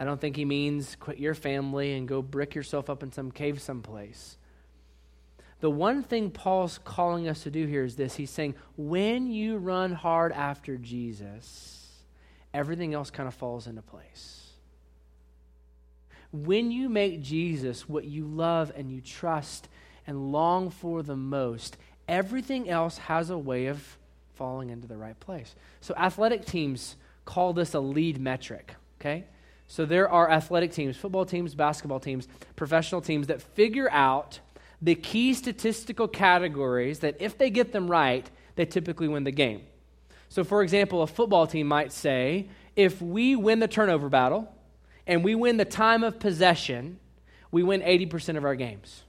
I 0.00 0.06
don't 0.06 0.18
think 0.18 0.34
he 0.34 0.46
means 0.46 0.96
quit 0.98 1.18
your 1.18 1.34
family 1.34 1.92
and 1.92 2.08
go 2.08 2.22
brick 2.22 2.54
yourself 2.54 2.88
up 2.88 3.02
in 3.02 3.12
some 3.12 3.30
cave 3.30 3.60
someplace. 3.60 4.38
The 5.60 5.70
one 5.70 6.02
thing 6.04 6.30
Paul's 6.30 6.78
calling 6.78 7.28
us 7.28 7.42
to 7.42 7.50
do 7.50 7.66
here 7.66 7.84
is 7.84 7.96
this 7.96 8.14
He's 8.14 8.30
saying, 8.30 8.54
when 8.78 9.30
you 9.30 9.58
run 9.58 9.92
hard 9.92 10.32
after 10.32 10.78
Jesus, 10.78 11.86
everything 12.54 12.94
else 12.94 13.10
kind 13.10 13.26
of 13.26 13.34
falls 13.34 13.66
into 13.66 13.82
place 13.82 14.47
when 16.32 16.70
you 16.70 16.88
make 16.88 17.22
Jesus 17.22 17.88
what 17.88 18.04
you 18.04 18.26
love 18.26 18.72
and 18.76 18.90
you 18.90 19.00
trust 19.00 19.68
and 20.06 20.32
long 20.32 20.70
for 20.70 21.02
the 21.02 21.16
most, 21.16 21.76
everything 22.06 22.68
else 22.68 22.98
has 22.98 23.30
a 23.30 23.38
way 23.38 23.66
of 23.66 23.98
falling 24.34 24.70
into 24.70 24.86
the 24.86 24.96
right 24.96 25.18
place. 25.20 25.54
So, 25.80 25.94
athletic 25.96 26.44
teams 26.44 26.96
call 27.24 27.52
this 27.52 27.74
a 27.74 27.80
lead 27.80 28.20
metric, 28.20 28.74
okay? 29.00 29.24
So 29.68 29.84
there 29.84 30.08
are 30.08 30.30
athletic 30.30 30.72
teams, 30.72 30.96
football 30.96 31.26
teams, 31.26 31.54
basketball 31.54 32.00
teams, 32.00 32.26
professional 32.56 33.02
teams 33.02 33.26
that 33.26 33.42
figure 33.42 33.90
out 33.90 34.40
the 34.80 34.94
key 34.94 35.34
statistical 35.34 36.08
categories 36.08 37.00
that 37.00 37.16
if 37.20 37.36
they 37.36 37.50
get 37.50 37.72
them 37.72 37.90
right, 37.90 38.28
they 38.56 38.64
typically 38.64 39.08
win 39.08 39.24
the 39.24 39.30
game. 39.30 39.62
So, 40.30 40.42
for 40.42 40.62
example, 40.62 41.02
a 41.02 41.06
football 41.06 41.46
team 41.46 41.68
might 41.68 41.92
say 41.92 42.48
if 42.76 43.02
we 43.02 43.36
win 43.36 43.58
the 43.58 43.68
turnover 43.68 44.08
battle 44.08 44.52
and 45.08 45.24
we 45.24 45.34
win 45.34 45.56
the 45.56 45.64
time 45.64 46.04
of 46.04 46.20
possession, 46.20 47.00
we 47.50 47.62
win 47.62 47.80
80% 47.80 48.36
of 48.36 48.44
our 48.44 48.54
games. 48.54 49.02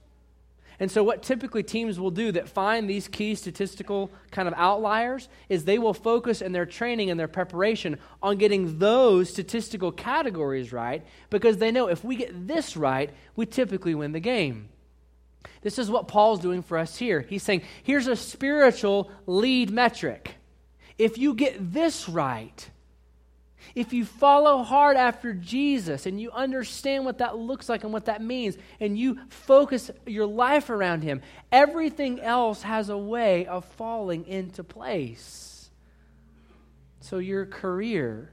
And 0.80 0.90
so, 0.90 1.04
what 1.04 1.22
typically 1.22 1.62
teams 1.62 2.00
will 2.00 2.10
do 2.10 2.32
that 2.32 2.48
find 2.48 2.88
these 2.88 3.06
key 3.06 3.34
statistical 3.34 4.10
kind 4.30 4.48
of 4.48 4.54
outliers 4.56 5.28
is 5.50 5.64
they 5.66 5.78
will 5.78 5.92
focus 5.92 6.40
in 6.40 6.52
their 6.52 6.64
training 6.64 7.10
and 7.10 7.20
their 7.20 7.28
preparation 7.28 7.98
on 8.22 8.38
getting 8.38 8.78
those 8.78 9.28
statistical 9.28 9.92
categories 9.92 10.72
right 10.72 11.04
because 11.28 11.58
they 11.58 11.70
know 11.70 11.88
if 11.88 12.02
we 12.02 12.16
get 12.16 12.48
this 12.48 12.78
right, 12.78 13.10
we 13.36 13.44
typically 13.44 13.94
win 13.94 14.12
the 14.12 14.20
game. 14.20 14.70
This 15.60 15.78
is 15.78 15.90
what 15.90 16.08
Paul's 16.08 16.40
doing 16.40 16.62
for 16.62 16.78
us 16.78 16.96
here. 16.96 17.20
He's 17.20 17.42
saying, 17.42 17.62
here's 17.82 18.06
a 18.06 18.16
spiritual 18.16 19.10
lead 19.26 19.70
metric. 19.70 20.34
If 20.96 21.18
you 21.18 21.34
get 21.34 21.74
this 21.74 22.08
right, 22.08 22.70
if 23.74 23.92
you 23.92 24.04
follow 24.04 24.62
hard 24.62 24.96
after 24.96 25.32
Jesus 25.32 26.06
and 26.06 26.20
you 26.20 26.30
understand 26.32 27.04
what 27.04 27.18
that 27.18 27.36
looks 27.36 27.68
like 27.68 27.84
and 27.84 27.92
what 27.92 28.06
that 28.06 28.22
means, 28.22 28.56
and 28.80 28.98
you 28.98 29.18
focus 29.28 29.90
your 30.06 30.26
life 30.26 30.70
around 30.70 31.02
Him, 31.02 31.22
everything 31.52 32.20
else 32.20 32.62
has 32.62 32.88
a 32.88 32.98
way 32.98 33.46
of 33.46 33.64
falling 33.64 34.26
into 34.26 34.64
place. 34.64 35.70
So 37.00 37.18
your 37.18 37.46
career 37.46 38.30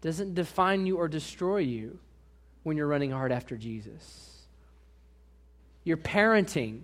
doesn't 0.00 0.34
define 0.34 0.86
you 0.86 0.96
or 0.96 1.08
destroy 1.08 1.58
you 1.58 1.98
when 2.62 2.76
you're 2.76 2.86
running 2.86 3.10
hard 3.10 3.32
after 3.32 3.56
Jesus. 3.56 4.46
Your 5.84 5.96
parenting 5.96 6.82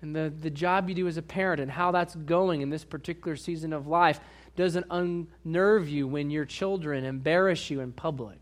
and 0.00 0.16
the, 0.16 0.32
the 0.40 0.50
job 0.50 0.88
you 0.88 0.94
do 0.94 1.06
as 1.06 1.16
a 1.16 1.22
parent 1.22 1.60
and 1.60 1.70
how 1.70 1.92
that's 1.92 2.14
going 2.14 2.60
in 2.60 2.70
this 2.70 2.84
particular 2.84 3.36
season 3.36 3.72
of 3.72 3.86
life 3.86 4.18
doesn't 4.56 4.86
unnerve 4.90 5.88
you 5.88 6.06
when 6.06 6.30
your 6.30 6.44
children 6.44 7.04
embarrass 7.04 7.70
you 7.70 7.80
in 7.80 7.92
public. 7.92 8.38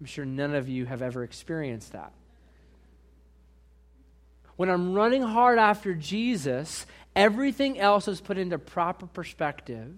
I'm 0.00 0.06
sure 0.06 0.24
none 0.24 0.54
of 0.54 0.68
you 0.68 0.84
have 0.86 1.02
ever 1.02 1.24
experienced 1.24 1.92
that. 1.92 2.12
When 4.56 4.68
I'm 4.68 4.94
running 4.94 5.22
hard 5.22 5.58
after 5.58 5.94
Jesus, 5.94 6.84
everything 7.14 7.78
else 7.78 8.08
is 8.08 8.20
put 8.20 8.38
into 8.38 8.58
proper 8.58 9.06
perspective. 9.06 9.94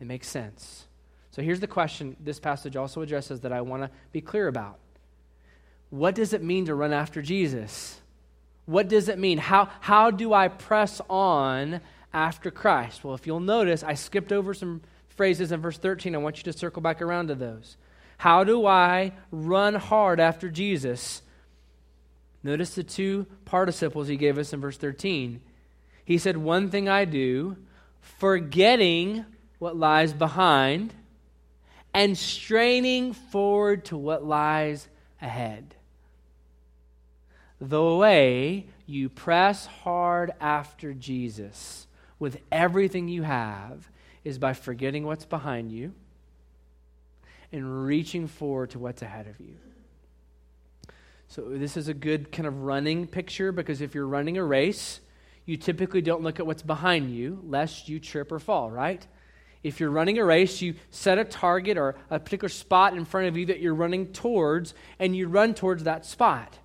It 0.00 0.06
makes 0.06 0.28
sense. 0.28 0.86
So 1.30 1.42
here's 1.42 1.60
the 1.60 1.66
question 1.66 2.16
this 2.20 2.38
passage 2.38 2.76
also 2.76 3.02
addresses 3.02 3.40
that 3.40 3.52
I 3.52 3.60
want 3.60 3.82
to 3.82 3.90
be 4.12 4.20
clear 4.20 4.48
about. 4.48 4.78
What 5.90 6.14
does 6.14 6.32
it 6.32 6.42
mean 6.42 6.66
to 6.66 6.74
run 6.74 6.92
after 6.92 7.22
Jesus? 7.22 8.00
What 8.66 8.88
does 8.88 9.08
it 9.08 9.18
mean? 9.18 9.38
How, 9.38 9.68
how 9.80 10.10
do 10.10 10.32
I 10.32 10.48
press 10.48 11.00
on 11.08 11.80
after 12.14 12.50
Christ? 12.50 13.04
Well, 13.04 13.14
if 13.14 13.26
you'll 13.26 13.40
notice, 13.40 13.82
I 13.82 13.94
skipped 13.94 14.32
over 14.32 14.54
some 14.54 14.80
phrases 15.08 15.52
in 15.52 15.60
verse 15.60 15.76
13. 15.76 16.14
I 16.14 16.18
want 16.18 16.38
you 16.38 16.44
to 16.44 16.58
circle 16.58 16.80
back 16.80 17.02
around 17.02 17.28
to 17.28 17.34
those. 17.34 17.76
How 18.16 18.44
do 18.44 18.64
I 18.66 19.12
run 19.30 19.74
hard 19.74 20.20
after 20.20 20.48
Jesus? 20.48 21.20
Notice 22.42 22.74
the 22.74 22.84
two 22.84 23.26
participles 23.44 24.08
he 24.08 24.16
gave 24.16 24.38
us 24.38 24.52
in 24.52 24.60
verse 24.60 24.76
13. 24.76 25.40
He 26.04 26.18
said, 26.18 26.36
One 26.36 26.70
thing 26.70 26.88
I 26.88 27.04
do, 27.04 27.56
forgetting 28.00 29.24
what 29.58 29.76
lies 29.76 30.12
behind 30.12 30.94
and 31.92 32.18
straining 32.18 33.12
forward 33.12 33.86
to 33.86 33.96
what 33.96 34.24
lies 34.24 34.88
ahead. 35.22 35.74
The 37.60 37.82
way 37.82 38.66
you 38.86 39.08
press 39.08 39.66
hard 39.66 40.32
after 40.40 40.92
Jesus 40.92 41.86
with 42.18 42.38
everything 42.52 43.08
you 43.08 43.22
have 43.22 43.88
is 44.24 44.38
by 44.38 44.52
forgetting 44.52 45.04
what's 45.04 45.24
behind 45.24 45.70
you 45.70 45.92
and 47.52 47.86
reaching 47.86 48.26
forward 48.26 48.70
to 48.70 48.78
what's 48.78 49.02
ahead 49.02 49.26
of 49.26 49.38
you. 49.38 49.56
So, 51.28 51.42
this 51.48 51.76
is 51.76 51.88
a 51.88 51.94
good 51.94 52.32
kind 52.32 52.46
of 52.46 52.62
running 52.62 53.06
picture 53.06 53.52
because 53.52 53.80
if 53.80 53.94
you're 53.94 54.06
running 54.06 54.38
a 54.38 54.44
race, 54.44 55.00
you 55.46 55.56
typically 55.56 56.00
don't 56.00 56.22
look 56.22 56.40
at 56.40 56.46
what's 56.46 56.62
behind 56.62 57.14
you 57.14 57.40
lest 57.44 57.88
you 57.88 58.00
trip 58.00 58.32
or 58.32 58.38
fall, 58.38 58.70
right? 58.70 59.06
If 59.62 59.80
you're 59.80 59.90
running 59.90 60.18
a 60.18 60.24
race, 60.24 60.60
you 60.60 60.74
set 60.90 61.18
a 61.18 61.24
target 61.24 61.78
or 61.78 61.96
a 62.10 62.18
particular 62.18 62.50
spot 62.50 62.94
in 62.94 63.04
front 63.04 63.28
of 63.28 63.36
you 63.36 63.46
that 63.46 63.60
you're 63.60 63.74
running 63.74 64.08
towards, 64.08 64.74
and 64.98 65.16
you 65.16 65.26
run 65.26 65.54
towards 65.54 65.84
that 65.84 66.04
spot. 66.04 66.58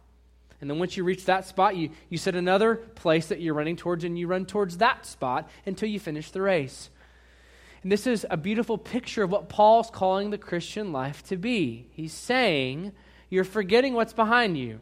And 0.62 0.70
then 0.70 0.80
once 0.80 0.98
you 0.98 1.04
reach 1.04 1.26
that 1.26 1.46
spot, 1.46 1.78
you, 1.78 1.92
you 2.10 2.18
set 2.18 2.36
another 2.36 2.76
place 2.76 3.28
that 3.28 3.40
you're 3.40 3.54
running 3.54 3.78
towards, 3.78 4.04
and 4.04 4.20
you 4.20 4.28
run 4.28 4.46
towards 4.46 4.78
that 4.78 5.06
spot 5.06 5.50
until 5.66 5.88
you 5.88 6.00
finish 6.00 6.32
the 6.32 6.42
race. 6.42 6.90
And 7.82 7.92
this 7.92 8.06
is 8.06 8.26
a 8.30 8.36
beautiful 8.36 8.78
picture 8.78 9.24
of 9.24 9.32
what 9.32 9.48
Paul's 9.48 9.90
calling 9.90 10.32
the 10.32 10.38
Christian 10.38 10.92
life 10.92 11.24
to 11.28 11.38
be. 11.38 11.88
He's 11.92 12.12
saying, 12.12 12.92
You're 13.30 13.46
forgetting 13.46 13.94
what's 13.94 14.12
behind 14.12 14.58
you. 14.58 14.82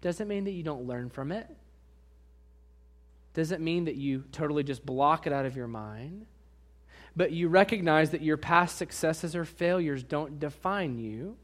Doesn't 0.00 0.28
mean 0.28 0.44
that 0.44 0.52
you 0.52 0.62
don't 0.62 0.86
learn 0.86 1.10
from 1.10 1.32
it, 1.32 1.48
doesn't 3.34 3.62
mean 3.62 3.86
that 3.86 3.96
you 3.96 4.24
totally 4.30 4.62
just 4.62 4.86
block 4.86 5.26
it 5.26 5.32
out 5.32 5.46
of 5.46 5.56
your 5.56 5.66
mind. 5.66 6.26
But 7.16 7.32
you 7.32 7.48
recognize 7.48 8.10
that 8.10 8.22
your 8.22 8.36
past 8.36 8.76
successes 8.76 9.34
or 9.34 9.44
failures 9.44 10.04
don't 10.04 10.38
define 10.38 10.98
you. 10.98 11.36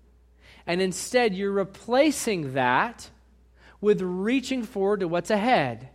And 0.69 0.81
instead, 0.81 1.35
you're 1.35 1.51
replacing 1.51 2.55
that 2.55 3.11
with 3.85 4.01
reaching 4.01 4.63
forward 4.63 5.01
to 5.01 5.07
what's 5.07 5.31
ahead. 5.31 5.91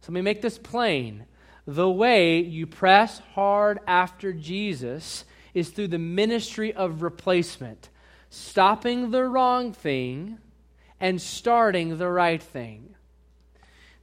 So 0.00 0.08
let 0.08 0.14
me 0.14 0.20
make 0.20 0.42
this 0.42 0.58
plain. 0.58 1.24
The 1.64 1.88
way 1.88 2.40
you 2.40 2.66
press 2.66 3.20
hard 3.34 3.78
after 3.86 4.32
Jesus 4.32 5.24
is 5.54 5.68
through 5.70 5.88
the 5.88 5.98
ministry 5.98 6.72
of 6.72 7.02
replacement, 7.02 7.88
stopping 8.30 9.12
the 9.12 9.22
wrong 9.22 9.72
thing 9.72 10.38
and 10.98 11.22
starting 11.22 11.98
the 11.98 12.10
right 12.10 12.42
thing. 12.42 12.96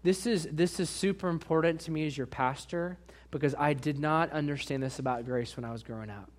This 0.03 0.25
is, 0.25 0.47
this 0.49 0.79
is 0.79 0.89
super 0.89 1.27
important 1.27 1.81
to 1.81 1.91
me 1.91 2.07
as 2.07 2.17
your 2.17 2.27
pastor 2.27 2.97
because 3.29 3.53
I 3.59 3.73
did 3.73 3.99
not 3.99 4.31
understand 4.31 4.81
this 4.81 4.99
about 4.99 5.25
grace 5.25 5.57
when 5.57 5.65
I 5.65 5.73
was 5.73 5.83
growing 5.83 6.09
up. 6.09 6.31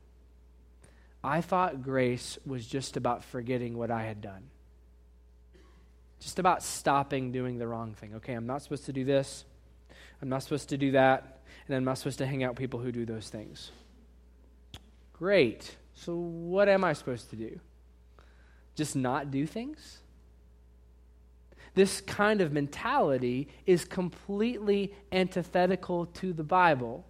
I 1.23 1.43
thought 1.43 1.83
grace 1.83 2.39
was 2.47 2.67
just 2.67 2.97
about 2.97 3.25
forgetting 3.25 3.77
what 3.77 3.91
I 3.91 4.05
had 4.05 4.23
done 4.23 4.45
just 6.21 6.39
about 6.39 6.63
stopping 6.63 7.33
doing 7.33 7.59
the 7.59 7.67
wrong 7.67 7.95
thing. 7.95 8.15
Okay, 8.17 8.35
I'm 8.35 8.47
not 8.47 8.63
supposed 8.63 8.87
to 8.87 8.93
do 8.93 9.05
this, 9.05 9.45
I'm 10.23 10.29
not 10.29 10.43
supposed 10.43 10.69
to 10.71 10.79
do 10.79 10.93
that, 10.93 11.41
and 11.67 11.77
I'm 11.77 11.85
not 11.85 11.99
supposed 11.99 12.19
to 12.19 12.27
hang 12.27 12.43
out 12.43 12.51
with 12.51 12.59
people 12.59 12.81
who 12.81 12.93
do 12.93 13.05
those 13.05 13.29
things. 13.29 13.71
Great. 15.13 15.77
So, 15.95 16.15
what 16.15 16.69
am 16.69 16.85
I 16.85 16.93
supposed 16.93 17.31
to 17.31 17.37
do? 17.37 17.61
Just 18.75 18.97
not 18.97 19.31
do 19.31 19.47
things? 19.47 19.99
This 21.75 22.01
kind 22.01 22.41
of 22.41 22.53
mentality 22.53 23.49
is 23.67 23.85
completely 23.85 24.95
antithetical 25.11 26.07
to 26.07 26.33
the 26.33 26.45
Bible. 26.45 27.05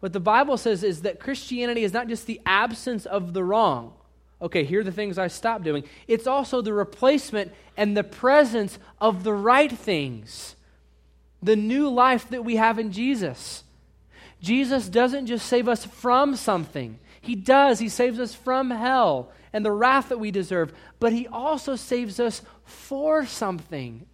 What 0.00 0.12
the 0.12 0.20
Bible 0.20 0.56
says 0.56 0.82
is 0.82 1.02
that 1.02 1.20
Christianity 1.20 1.84
is 1.84 1.92
not 1.92 2.08
just 2.08 2.26
the 2.26 2.40
absence 2.46 3.04
of 3.04 3.32
the 3.34 3.44
wrong 3.44 3.92
okay, 4.42 4.64
here 4.64 4.80
are 4.80 4.84
the 4.84 4.92
things 4.92 5.18
I 5.18 5.28
stopped 5.28 5.64
doing. 5.64 5.84
It's 6.08 6.26
also 6.26 6.60
the 6.60 6.72
replacement 6.72 7.52
and 7.76 7.96
the 7.96 8.04
presence 8.04 8.78
of 9.00 9.24
the 9.24 9.34
right 9.34 9.70
things, 9.70 10.56
the 11.42 11.56
new 11.56 11.88
life 11.88 12.28
that 12.30 12.44
we 12.44 12.56
have 12.56 12.78
in 12.78 12.92
Jesus. 12.92 13.64
Jesus 14.40 14.88
doesn't 14.88 15.26
just 15.26 15.46
save 15.46 15.68
us 15.68 15.84
from 15.84 16.36
something, 16.36 16.98
He 17.20 17.34
does. 17.34 17.78
He 17.78 17.88
saves 17.88 18.18
us 18.18 18.34
from 18.34 18.70
hell 18.70 19.30
and 19.52 19.64
the 19.64 19.72
wrath 19.72 20.08
that 20.08 20.18
we 20.20 20.30
deserve, 20.30 20.72
but 20.98 21.12
He 21.12 21.26
also 21.26 21.76
saves 21.76 22.20
us 22.20 22.42
for 22.64 23.26
something 23.26 24.06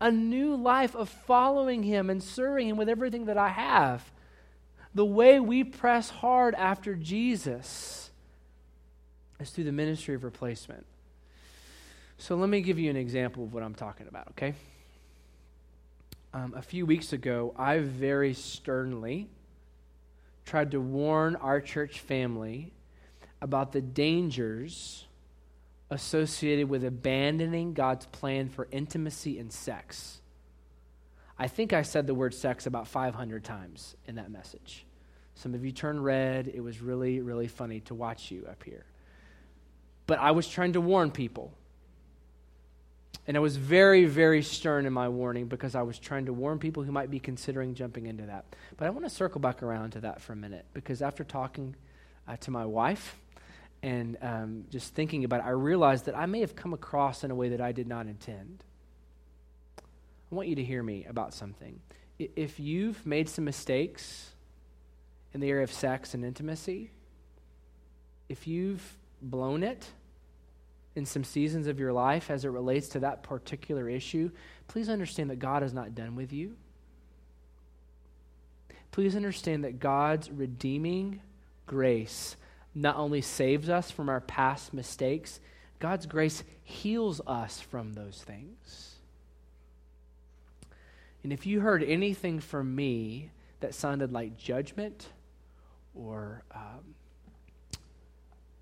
a 0.00 0.10
new 0.10 0.56
life 0.56 0.96
of 0.96 1.08
following 1.08 1.82
Him 1.82 2.08
and 2.08 2.22
serving 2.22 2.68
Him 2.68 2.76
with 2.76 2.88
everything 2.88 3.26
that 3.26 3.36
I 3.36 3.48
have. 3.48 4.10
The 4.94 5.04
way 5.04 5.38
we 5.38 5.62
press 5.62 6.10
hard 6.10 6.54
after 6.54 6.94
Jesus 6.94 8.09
is 9.40 9.50
through 9.50 9.64
the 9.64 9.72
ministry 9.72 10.14
of 10.14 10.24
replacement. 10.24 10.84
So 12.18 12.36
let 12.36 12.48
me 12.48 12.60
give 12.60 12.78
you 12.78 12.90
an 12.90 12.96
example 12.96 13.44
of 13.44 13.54
what 13.54 13.62
I'm 13.62 13.74
talking 13.74 14.06
about, 14.06 14.28
okay? 14.32 14.54
Um, 16.34 16.54
a 16.56 16.62
few 16.62 16.86
weeks 16.86 17.12
ago, 17.12 17.54
I 17.56 17.78
very 17.78 18.34
sternly 18.34 19.28
tried 20.44 20.72
to 20.72 20.80
warn 20.80 21.36
our 21.36 21.60
church 21.60 22.00
family 22.00 22.72
about 23.40 23.72
the 23.72 23.80
dangers 23.80 25.06
associated 25.90 26.68
with 26.68 26.84
abandoning 26.84 27.72
God's 27.72 28.06
plan 28.06 28.48
for 28.48 28.68
intimacy 28.70 29.38
and 29.38 29.52
sex. 29.52 30.20
I 31.38 31.48
think 31.48 31.72
I 31.72 31.82
said 31.82 32.06
the 32.06 32.14
word 32.14 32.34
sex 32.34 32.66
about 32.66 32.86
500 32.86 33.42
times 33.42 33.96
in 34.06 34.16
that 34.16 34.30
message. 34.30 34.84
Some 35.34 35.54
of 35.54 35.64
you 35.64 35.72
turned 35.72 36.04
red. 36.04 36.48
It 36.48 36.60
was 36.60 36.80
really, 36.82 37.20
really 37.22 37.48
funny 37.48 37.80
to 37.80 37.94
watch 37.94 38.30
you 38.30 38.46
up 38.48 38.62
here. 38.62 38.84
But 40.10 40.18
I 40.18 40.32
was 40.32 40.48
trying 40.48 40.72
to 40.72 40.80
warn 40.80 41.12
people. 41.12 41.52
And 43.28 43.36
I 43.36 43.40
was 43.40 43.56
very, 43.56 44.06
very 44.06 44.42
stern 44.42 44.84
in 44.84 44.92
my 44.92 45.08
warning 45.08 45.46
because 45.46 45.76
I 45.76 45.82
was 45.82 46.00
trying 46.00 46.26
to 46.26 46.32
warn 46.32 46.58
people 46.58 46.82
who 46.82 46.90
might 46.90 47.12
be 47.12 47.20
considering 47.20 47.76
jumping 47.76 48.06
into 48.06 48.26
that. 48.26 48.44
But 48.76 48.88
I 48.88 48.90
want 48.90 49.04
to 49.04 49.08
circle 49.08 49.40
back 49.40 49.62
around 49.62 49.92
to 49.92 50.00
that 50.00 50.20
for 50.20 50.32
a 50.32 50.36
minute 50.36 50.66
because 50.74 51.00
after 51.00 51.22
talking 51.22 51.76
uh, 52.26 52.36
to 52.38 52.50
my 52.50 52.66
wife 52.66 53.20
and 53.84 54.16
um, 54.20 54.64
just 54.68 54.94
thinking 54.94 55.22
about 55.22 55.42
it, 55.42 55.46
I 55.46 55.50
realized 55.50 56.06
that 56.06 56.16
I 56.16 56.26
may 56.26 56.40
have 56.40 56.56
come 56.56 56.74
across 56.74 57.22
in 57.22 57.30
a 57.30 57.36
way 57.36 57.50
that 57.50 57.60
I 57.60 57.70
did 57.70 57.86
not 57.86 58.08
intend. 58.08 58.64
I 59.78 60.34
want 60.34 60.48
you 60.48 60.56
to 60.56 60.64
hear 60.64 60.82
me 60.82 61.06
about 61.08 61.34
something. 61.34 61.78
If 62.18 62.58
you've 62.58 63.06
made 63.06 63.28
some 63.28 63.44
mistakes 63.44 64.30
in 65.32 65.40
the 65.40 65.48
area 65.48 65.62
of 65.62 65.72
sex 65.72 66.14
and 66.14 66.24
intimacy, 66.24 66.90
if 68.28 68.48
you've 68.48 68.96
blown 69.22 69.62
it 69.62 69.86
in 71.00 71.06
some 71.06 71.24
seasons 71.24 71.66
of 71.66 71.80
your 71.80 71.94
life 71.94 72.30
as 72.30 72.44
it 72.44 72.50
relates 72.50 72.88
to 72.88 73.00
that 73.00 73.22
particular 73.22 73.88
issue, 73.88 74.30
please 74.68 74.90
understand 74.90 75.30
that 75.30 75.38
God 75.38 75.62
is 75.62 75.72
not 75.72 75.94
done 75.94 76.14
with 76.14 76.30
you. 76.30 76.56
Please 78.92 79.16
understand 79.16 79.64
that 79.64 79.80
God's 79.80 80.30
redeeming 80.30 81.22
grace 81.66 82.36
not 82.74 82.96
only 82.96 83.22
saves 83.22 83.70
us 83.70 83.90
from 83.90 84.10
our 84.10 84.20
past 84.20 84.74
mistakes, 84.74 85.40
God's 85.78 86.04
grace 86.04 86.44
heals 86.64 87.22
us 87.26 87.60
from 87.60 87.94
those 87.94 88.22
things. 88.22 88.96
And 91.24 91.32
if 91.32 91.46
you 91.46 91.60
heard 91.60 91.82
anything 91.82 92.40
from 92.40 92.74
me 92.76 93.30
that 93.60 93.74
sounded 93.74 94.12
like 94.12 94.36
judgment 94.36 95.08
or 95.94 96.42
um, 96.54 96.94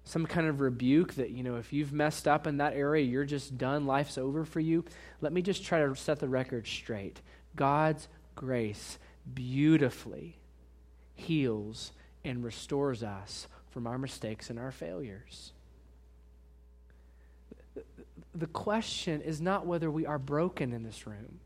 some 0.09 0.25
kind 0.25 0.47
of 0.47 0.63
rebuke 0.63 1.13
that, 1.15 1.33
you 1.33 1.43
know, 1.43 1.57
if 1.57 1.71
you've 1.71 1.93
messed 1.93 2.27
up 2.27 2.47
in 2.47 2.57
that 2.57 2.73
area, 2.73 3.05
you're 3.05 3.27
just 3.27 3.59
done, 3.59 3.87
life's 3.87 4.17
over 4.17 4.43
for 4.47 4.59
you, 4.59 4.83
let 5.21 5.35
me 5.35 5.43
just 5.43 5.63
try 5.63 5.81
to 5.81 5.95
set 5.95 6.19
the 6.19 6.29
record 6.29 6.67
straight. 6.67 7.21
God's 7.55 8.09
grace 8.35 8.99
beautifully 9.35 10.39
heals 11.15 11.93
and 12.25 12.43
restores 12.43 13.03
us 13.03 13.49
from 13.71 13.87
our 13.87 13.99
mistakes 13.99 14.49
and 14.49 14.59
our 14.59 14.73
failures. 14.73 15.53
The 18.35 18.47
question 18.47 19.21
is 19.21 19.43
not 19.43 19.67
whether 19.67 19.91
we 19.91 20.07
are 20.07 20.19
broken 20.19 20.73
in 20.73 20.85
this 20.85 21.07
room. 21.07 21.41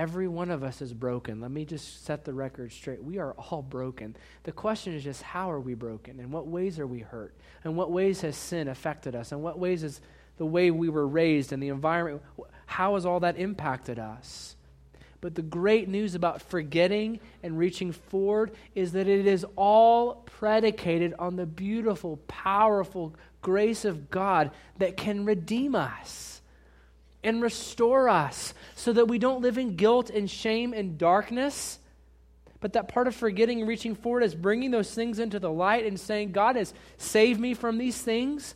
Every 0.00 0.28
one 0.28 0.50
of 0.50 0.62
us 0.62 0.80
is 0.80 0.94
broken. 0.94 1.42
Let 1.42 1.50
me 1.50 1.66
just 1.66 2.06
set 2.06 2.24
the 2.24 2.32
record 2.32 2.72
straight. 2.72 3.04
We 3.04 3.18
are 3.18 3.32
all 3.32 3.60
broken. 3.60 4.16
The 4.44 4.52
question 4.52 4.94
is 4.94 5.04
just 5.04 5.20
how 5.20 5.50
are 5.50 5.60
we 5.60 5.74
broken? 5.74 6.20
In 6.20 6.30
what 6.30 6.46
ways 6.46 6.78
are 6.78 6.86
we 6.86 7.00
hurt? 7.00 7.34
In 7.66 7.76
what 7.76 7.92
ways 7.92 8.22
has 8.22 8.34
sin 8.34 8.68
affected 8.68 9.14
us? 9.14 9.30
In 9.30 9.42
what 9.42 9.58
ways 9.58 9.82
is 9.82 10.00
the 10.38 10.46
way 10.46 10.70
we 10.70 10.88
were 10.88 11.06
raised 11.06 11.52
and 11.52 11.62
the 11.62 11.68
environment, 11.68 12.22
how 12.64 12.94
has 12.94 13.04
all 13.04 13.20
that 13.20 13.36
impacted 13.36 13.98
us? 13.98 14.56
But 15.20 15.34
the 15.34 15.42
great 15.42 15.86
news 15.86 16.14
about 16.14 16.40
forgetting 16.40 17.20
and 17.42 17.58
reaching 17.58 17.92
forward 17.92 18.52
is 18.74 18.92
that 18.92 19.06
it 19.06 19.26
is 19.26 19.44
all 19.54 20.22
predicated 20.24 21.12
on 21.18 21.36
the 21.36 21.44
beautiful, 21.44 22.16
powerful 22.26 23.14
grace 23.42 23.84
of 23.84 24.10
God 24.10 24.50
that 24.78 24.96
can 24.96 25.26
redeem 25.26 25.74
us 25.74 26.39
and 27.22 27.42
restore 27.42 28.08
us 28.08 28.54
so 28.74 28.92
that 28.92 29.08
we 29.08 29.18
don't 29.18 29.42
live 29.42 29.58
in 29.58 29.76
guilt 29.76 30.10
and 30.10 30.30
shame 30.30 30.72
and 30.72 30.98
darkness. 30.98 31.78
But 32.60 32.74
that 32.74 32.88
part 32.88 33.08
of 33.08 33.14
forgetting 33.14 33.60
and 33.60 33.68
reaching 33.68 33.94
forward 33.94 34.22
is 34.22 34.34
bringing 34.34 34.70
those 34.70 34.92
things 34.94 35.18
into 35.18 35.38
the 35.38 35.50
light 35.50 35.86
and 35.86 35.98
saying, 35.98 36.32
God 36.32 36.56
has 36.56 36.74
saved 36.98 37.40
me 37.40 37.54
from 37.54 37.78
these 37.78 38.00
things. 38.00 38.54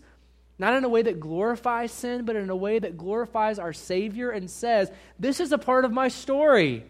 Not 0.59 0.75
in 0.75 0.85
a 0.85 0.89
way 0.89 1.03
that 1.03 1.19
glorifies 1.19 1.91
sin, 1.91 2.25
but 2.25 2.37
in 2.37 2.49
a 2.49 2.57
way 2.57 2.79
that 2.79 2.97
glorifies 2.97 3.59
our 3.59 3.73
Savior 3.73 4.31
and 4.31 4.49
says, 4.49 4.91
This 5.19 5.41
is 5.41 5.53
a 5.53 5.59
part 5.59 5.85
of 5.85 5.93
my 5.93 6.09
story. 6.09 6.85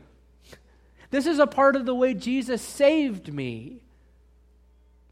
This 1.10 1.26
is 1.26 1.38
a 1.38 1.46
part 1.46 1.76
of 1.76 1.86
the 1.86 1.94
way 1.94 2.12
Jesus 2.12 2.60
saved 2.60 3.32
me. 3.32 3.80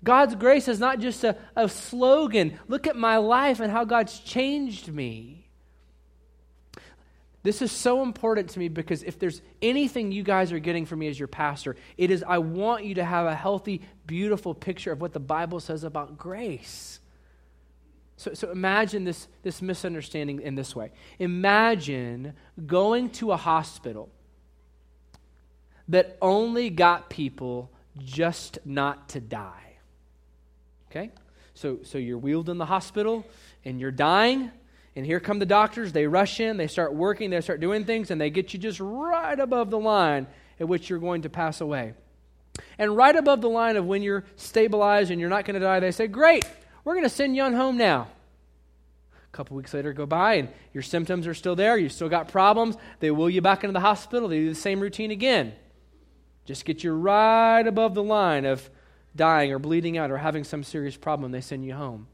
God's 0.04 0.34
grace 0.34 0.66
is 0.66 0.80
not 0.80 0.98
just 0.98 1.22
a, 1.22 1.36
a 1.54 1.68
slogan. 1.68 2.58
Look 2.66 2.86
at 2.86 2.96
my 2.96 3.18
life 3.18 3.60
and 3.60 3.70
how 3.70 3.84
God's 3.84 4.18
changed 4.18 4.92
me. 4.92 5.41
This 7.42 7.60
is 7.60 7.72
so 7.72 8.02
important 8.02 8.50
to 8.50 8.58
me 8.58 8.68
because 8.68 9.02
if 9.02 9.18
there's 9.18 9.42
anything 9.60 10.12
you 10.12 10.22
guys 10.22 10.52
are 10.52 10.60
getting 10.60 10.86
from 10.86 11.00
me 11.00 11.08
as 11.08 11.18
your 11.18 11.28
pastor, 11.28 11.76
it 11.96 12.10
is 12.10 12.22
I 12.22 12.38
want 12.38 12.84
you 12.84 12.94
to 12.96 13.04
have 13.04 13.26
a 13.26 13.34
healthy, 13.34 13.82
beautiful 14.06 14.54
picture 14.54 14.92
of 14.92 15.00
what 15.00 15.12
the 15.12 15.20
Bible 15.20 15.58
says 15.58 15.82
about 15.82 16.16
grace. 16.16 17.00
So, 18.16 18.34
so 18.34 18.52
imagine 18.52 19.02
this, 19.02 19.26
this 19.42 19.60
misunderstanding 19.60 20.40
in 20.42 20.54
this 20.54 20.76
way. 20.76 20.92
Imagine 21.18 22.34
going 22.64 23.10
to 23.10 23.32
a 23.32 23.36
hospital 23.36 24.08
that 25.88 26.16
only 26.22 26.70
got 26.70 27.10
people 27.10 27.72
just 27.98 28.58
not 28.64 29.08
to 29.10 29.20
die. 29.20 29.74
Okay? 30.90 31.10
So, 31.54 31.80
so 31.82 31.98
you're 31.98 32.18
wheeled 32.18 32.48
in 32.48 32.58
the 32.58 32.66
hospital 32.66 33.26
and 33.64 33.80
you're 33.80 33.90
dying, 33.90 34.52
and 34.94 35.06
here 35.06 35.20
come 35.20 35.38
the 35.38 35.46
doctors. 35.46 35.92
They 35.92 36.06
rush 36.06 36.40
in, 36.40 36.56
they 36.56 36.66
start 36.66 36.94
working, 36.94 37.30
they 37.30 37.40
start 37.40 37.60
doing 37.60 37.84
things, 37.84 38.10
and 38.10 38.20
they 38.20 38.30
get 38.30 38.52
you 38.52 38.58
just 38.58 38.80
right 38.80 39.38
above 39.38 39.70
the 39.70 39.78
line 39.78 40.26
at 40.60 40.68
which 40.68 40.90
you're 40.90 40.98
going 40.98 41.22
to 41.22 41.28
pass 41.28 41.60
away. 41.60 41.94
And 42.78 42.96
right 42.96 43.16
above 43.16 43.40
the 43.40 43.48
line 43.48 43.76
of 43.76 43.86
when 43.86 44.02
you're 44.02 44.24
stabilized 44.36 45.10
and 45.10 45.20
you're 45.20 45.30
not 45.30 45.44
going 45.44 45.54
to 45.54 45.60
die, 45.60 45.80
they 45.80 45.90
say, 45.90 46.06
Great, 46.06 46.44
we're 46.84 46.94
going 46.94 47.04
to 47.04 47.10
send 47.10 47.36
you 47.36 47.42
on 47.42 47.54
home 47.54 47.76
now. 47.76 48.08
A 49.16 49.36
couple 49.36 49.56
weeks 49.56 49.72
later 49.72 49.94
go 49.94 50.04
by 50.04 50.34
and 50.34 50.48
your 50.74 50.82
symptoms 50.82 51.26
are 51.26 51.32
still 51.32 51.56
there. 51.56 51.78
You've 51.78 51.92
still 51.92 52.10
got 52.10 52.28
problems. 52.28 52.76
They 53.00 53.10
wheel 53.10 53.30
you 53.30 53.40
back 53.40 53.64
into 53.64 53.72
the 53.72 53.80
hospital. 53.80 54.28
They 54.28 54.40
do 54.40 54.50
the 54.50 54.54
same 54.54 54.80
routine 54.80 55.10
again. 55.10 55.54
Just 56.44 56.66
get 56.66 56.84
you 56.84 56.92
right 56.92 57.66
above 57.66 57.94
the 57.94 58.02
line 58.02 58.44
of 58.44 58.68
dying 59.16 59.52
or 59.52 59.58
bleeding 59.58 59.96
out 59.96 60.10
or 60.10 60.18
having 60.18 60.44
some 60.44 60.62
serious 60.62 60.96
problem. 60.96 61.32
They 61.32 61.40
send 61.40 61.64
you 61.64 61.74
home. 61.74 62.08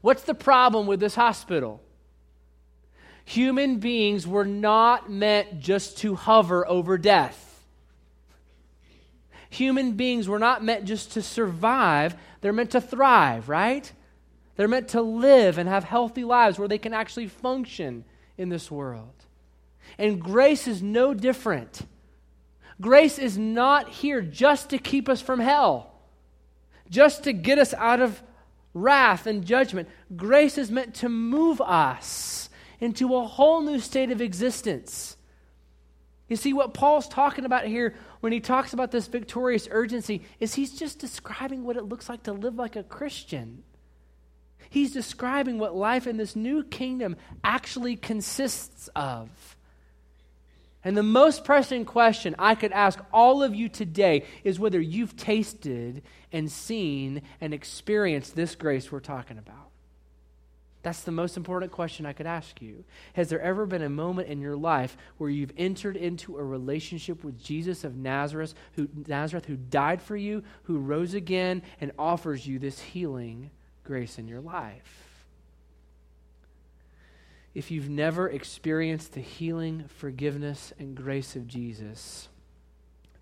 What's 0.00 0.22
the 0.22 0.34
problem 0.34 0.86
with 0.88 0.98
this 0.98 1.14
hospital? 1.14 1.80
Human 3.24 3.78
beings 3.78 4.26
were 4.26 4.44
not 4.44 5.10
meant 5.10 5.60
just 5.60 5.98
to 5.98 6.14
hover 6.14 6.66
over 6.68 6.98
death. 6.98 7.62
Human 9.50 9.92
beings 9.92 10.28
were 10.28 10.38
not 10.38 10.64
meant 10.64 10.84
just 10.84 11.12
to 11.12 11.22
survive, 11.22 12.16
they're 12.40 12.52
meant 12.52 12.72
to 12.72 12.80
thrive, 12.80 13.48
right? 13.48 13.90
They're 14.56 14.68
meant 14.68 14.88
to 14.88 15.02
live 15.02 15.58
and 15.58 15.68
have 15.68 15.84
healthy 15.84 16.24
lives 16.24 16.58
where 16.58 16.68
they 16.68 16.78
can 16.78 16.92
actually 16.92 17.28
function 17.28 18.04
in 18.36 18.48
this 18.48 18.70
world. 18.70 19.14
And 19.98 20.20
grace 20.20 20.66
is 20.66 20.82
no 20.82 21.14
different. 21.14 21.82
Grace 22.80 23.18
is 23.18 23.38
not 23.38 23.88
here 23.88 24.20
just 24.20 24.70
to 24.70 24.78
keep 24.78 25.08
us 25.08 25.20
from 25.20 25.40
hell, 25.40 25.92
just 26.90 27.24
to 27.24 27.32
get 27.32 27.58
us 27.58 27.72
out 27.74 28.00
of 28.00 28.22
wrath 28.74 29.26
and 29.26 29.44
judgment. 29.44 29.88
Grace 30.16 30.58
is 30.58 30.70
meant 30.70 30.94
to 30.96 31.08
move 31.08 31.60
us 31.60 32.43
into 32.84 33.16
a 33.16 33.24
whole 33.24 33.62
new 33.62 33.80
state 33.80 34.10
of 34.10 34.20
existence. 34.20 35.16
You 36.28 36.36
see, 36.36 36.52
what 36.52 36.74
Paul's 36.74 37.08
talking 37.08 37.46
about 37.46 37.66
here 37.66 37.94
when 38.20 38.30
he 38.30 38.40
talks 38.40 38.74
about 38.74 38.90
this 38.90 39.06
victorious 39.06 39.66
urgency 39.70 40.20
is 40.38 40.54
he's 40.54 40.78
just 40.78 40.98
describing 40.98 41.64
what 41.64 41.76
it 41.78 41.84
looks 41.84 42.10
like 42.10 42.24
to 42.24 42.34
live 42.34 42.56
like 42.56 42.76
a 42.76 42.82
Christian. 42.82 43.62
He's 44.68 44.92
describing 44.92 45.58
what 45.58 45.74
life 45.74 46.06
in 46.06 46.18
this 46.18 46.36
new 46.36 46.62
kingdom 46.62 47.16
actually 47.42 47.96
consists 47.96 48.88
of. 48.94 49.30
And 50.84 50.94
the 50.94 51.02
most 51.02 51.42
pressing 51.42 51.86
question 51.86 52.34
I 52.38 52.54
could 52.54 52.72
ask 52.72 52.98
all 53.14 53.42
of 53.42 53.54
you 53.54 53.70
today 53.70 54.26
is 54.44 54.58
whether 54.58 54.80
you've 54.80 55.16
tasted 55.16 56.02
and 56.32 56.52
seen 56.52 57.22
and 57.40 57.54
experienced 57.54 58.36
this 58.36 58.54
grace 58.54 58.92
we're 58.92 59.00
talking 59.00 59.38
about. 59.38 59.63
That's 60.84 61.00
the 61.00 61.12
most 61.12 61.38
important 61.38 61.72
question 61.72 62.04
I 62.04 62.12
could 62.12 62.26
ask 62.26 62.60
you. 62.60 62.84
Has 63.14 63.30
there 63.30 63.40
ever 63.40 63.64
been 63.64 63.80
a 63.80 63.88
moment 63.88 64.28
in 64.28 64.42
your 64.42 64.54
life 64.54 64.98
where 65.16 65.30
you've 65.30 65.54
entered 65.56 65.96
into 65.96 66.36
a 66.36 66.44
relationship 66.44 67.24
with 67.24 67.42
Jesus 67.42 67.84
of 67.84 67.96
Nazareth 67.96 68.54
who, 68.74 68.86
Nazareth, 69.06 69.46
who 69.46 69.56
died 69.56 70.02
for 70.02 70.14
you, 70.14 70.44
who 70.64 70.76
rose 70.76 71.14
again, 71.14 71.62
and 71.80 71.90
offers 71.98 72.46
you 72.46 72.58
this 72.58 72.78
healing 72.80 73.50
grace 73.82 74.18
in 74.18 74.28
your 74.28 74.42
life. 74.42 75.24
If 77.54 77.70
you've 77.70 77.88
never 77.88 78.28
experienced 78.28 79.14
the 79.14 79.22
healing, 79.22 79.86
forgiveness, 79.88 80.74
and 80.78 80.94
grace 80.94 81.34
of 81.34 81.46
Jesus, 81.46 82.28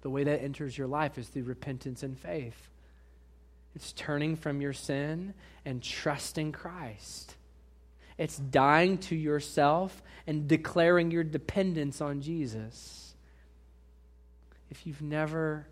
the 0.01 0.11
way 0.11 0.25
that 0.25 0.42
enters 0.42 0.77
your 0.77 0.88
life 0.88 1.16
is 1.16 1.29
through 1.29 1.44
repentance 1.44 2.03
and 2.03 2.18
faith. 2.18 2.68
It's 3.77 3.92
turning 3.92 4.35
from 4.35 4.61
your 4.61 4.72
sin 4.72 5.35
and 5.64 5.81
trusting 5.81 6.51
Christ. 6.51 7.37
It's 8.18 8.37
dying 8.37 8.98
to 8.98 9.16
yourself 9.16 10.03
and 10.27 10.46
declaring 10.46 11.11
your 11.11 11.25
dependence 11.25 12.01
on 12.01 12.20
Jesus. 12.20 13.14
If 14.70 14.87
you've 14.87 15.03
never 15.03 15.66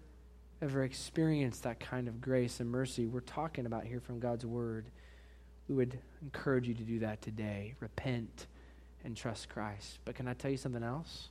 ever 0.63 0.85
experienced 0.85 1.63
that 1.63 1.81
kind 1.81 2.07
of 2.07 2.21
grace 2.21 2.61
and 2.61 2.71
mercy 2.71 3.07
we're 3.07 3.21
talking 3.21 3.65
about 3.65 3.85
here 3.85 4.01
from 4.01 4.21
God's 4.21 4.45
Word, 4.45 4.87
we 5.69 5.75
would 5.75 5.99
encourage 6.23 6.69
you 6.69 6.75
to 6.75 6.83
do 6.83 6.99
that 6.99 7.23
today. 7.23 7.75
Repent 7.81 8.47
and 9.05 9.17
trust 9.17 9.49
Christ. 9.49 9.99
But 10.05 10.17
can 10.17 10.29
I 10.29 10.35
tell 10.35 10.51
you 10.51 10.57
something 10.57 10.83
else? 10.83 11.29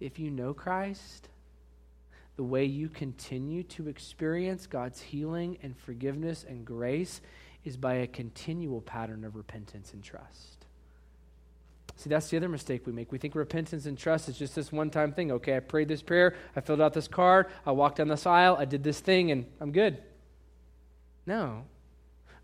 If 0.00 0.18
you 0.18 0.30
know 0.30 0.54
Christ, 0.54 1.28
the 2.36 2.44
way 2.44 2.64
you 2.64 2.88
continue 2.88 3.62
to 3.64 3.88
experience 3.88 4.66
God's 4.66 5.00
healing 5.00 5.58
and 5.62 5.76
forgiveness 5.76 6.44
and 6.48 6.64
grace 6.64 7.20
is 7.66 7.76
by 7.76 7.94
a 7.94 8.06
continual 8.06 8.80
pattern 8.80 9.24
of 9.24 9.34
repentance 9.34 9.92
and 9.92 10.02
trust. 10.02 10.64
See, 11.96 12.08
that's 12.08 12.28
the 12.28 12.36
other 12.36 12.48
mistake 12.48 12.86
we 12.86 12.92
make. 12.92 13.10
We 13.10 13.18
think 13.18 13.34
repentance 13.34 13.86
and 13.86 13.98
trust 13.98 14.28
is 14.28 14.38
just 14.38 14.54
this 14.54 14.70
one 14.70 14.90
time 14.90 15.12
thing. 15.12 15.32
Okay, 15.32 15.56
I 15.56 15.60
prayed 15.60 15.88
this 15.88 16.02
prayer, 16.02 16.36
I 16.54 16.60
filled 16.60 16.80
out 16.80 16.92
this 16.92 17.08
card, 17.08 17.46
I 17.66 17.72
walked 17.72 17.96
down 17.96 18.08
this 18.08 18.26
aisle, 18.26 18.56
I 18.58 18.66
did 18.66 18.84
this 18.84 19.00
thing, 19.00 19.30
and 19.30 19.46
I'm 19.60 19.72
good. 19.72 19.98
No. 21.26 21.64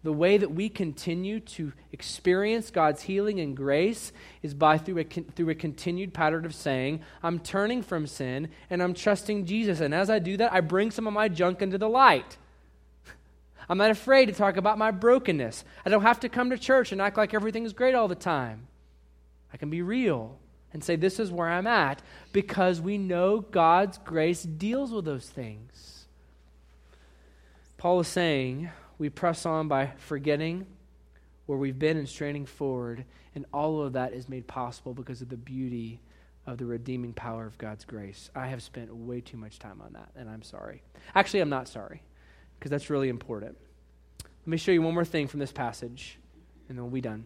The 0.02 0.12
way 0.12 0.36
that 0.36 0.50
we 0.50 0.68
continue 0.68 1.38
to 1.38 1.72
experience 1.92 2.72
God's 2.72 3.02
healing 3.02 3.38
and 3.38 3.56
grace 3.56 4.10
is 4.42 4.52
by 4.52 4.76
through 4.78 4.98
a, 4.98 5.04
through 5.04 5.50
a 5.50 5.54
continued 5.54 6.12
pattern 6.12 6.44
of 6.44 6.56
saying, 6.56 7.02
I'm 7.22 7.38
turning 7.38 7.82
from 7.82 8.08
sin 8.08 8.48
and 8.68 8.82
I'm 8.82 8.94
trusting 8.94 9.46
Jesus. 9.46 9.78
And 9.78 9.94
as 9.94 10.10
I 10.10 10.18
do 10.18 10.36
that, 10.38 10.52
I 10.52 10.60
bring 10.60 10.90
some 10.90 11.06
of 11.06 11.12
my 11.12 11.28
junk 11.28 11.62
into 11.62 11.78
the 11.78 11.88
light. 11.88 12.36
I'm 13.72 13.78
not 13.78 13.90
afraid 13.90 14.26
to 14.26 14.34
talk 14.34 14.58
about 14.58 14.76
my 14.76 14.90
brokenness. 14.90 15.64
I 15.86 15.88
don't 15.88 16.02
have 16.02 16.20
to 16.20 16.28
come 16.28 16.50
to 16.50 16.58
church 16.58 16.92
and 16.92 17.00
act 17.00 17.16
like 17.16 17.32
everything's 17.32 17.72
great 17.72 17.94
all 17.94 18.06
the 18.06 18.14
time. 18.14 18.68
I 19.50 19.56
can 19.56 19.70
be 19.70 19.80
real 19.80 20.38
and 20.74 20.84
say, 20.84 20.94
This 20.94 21.18
is 21.18 21.32
where 21.32 21.48
I'm 21.48 21.66
at 21.66 22.02
because 22.34 22.82
we 22.82 22.98
know 22.98 23.40
God's 23.40 23.96
grace 23.96 24.42
deals 24.42 24.92
with 24.92 25.06
those 25.06 25.26
things. 25.26 26.04
Paul 27.78 28.00
is 28.00 28.08
saying, 28.08 28.68
we 28.98 29.08
press 29.08 29.46
on 29.46 29.68
by 29.68 29.92
forgetting 29.96 30.66
where 31.46 31.56
we've 31.56 31.78
been 31.78 31.96
and 31.96 32.06
straining 32.06 32.44
forward. 32.44 33.06
And 33.34 33.46
all 33.54 33.80
of 33.80 33.94
that 33.94 34.12
is 34.12 34.28
made 34.28 34.46
possible 34.46 34.92
because 34.92 35.22
of 35.22 35.30
the 35.30 35.38
beauty 35.38 35.98
of 36.46 36.58
the 36.58 36.66
redeeming 36.66 37.14
power 37.14 37.46
of 37.46 37.56
God's 37.56 37.86
grace. 37.86 38.28
I 38.34 38.48
have 38.48 38.62
spent 38.62 38.94
way 38.94 39.22
too 39.22 39.38
much 39.38 39.58
time 39.58 39.80
on 39.80 39.94
that, 39.94 40.10
and 40.14 40.28
I'm 40.28 40.42
sorry. 40.42 40.82
Actually, 41.14 41.40
I'm 41.40 41.48
not 41.48 41.68
sorry, 41.68 42.02
because 42.62 42.70
that's 42.70 42.90
really 42.90 43.08
important. 43.08 43.56
Let 44.22 44.46
me 44.46 44.56
show 44.56 44.70
you 44.70 44.82
one 44.82 44.94
more 44.94 45.04
thing 45.04 45.26
from 45.26 45.40
this 45.40 45.50
passage, 45.50 46.16
and 46.68 46.78
then 46.78 46.84
we'll 46.84 46.92
be 46.92 47.00
done. 47.00 47.24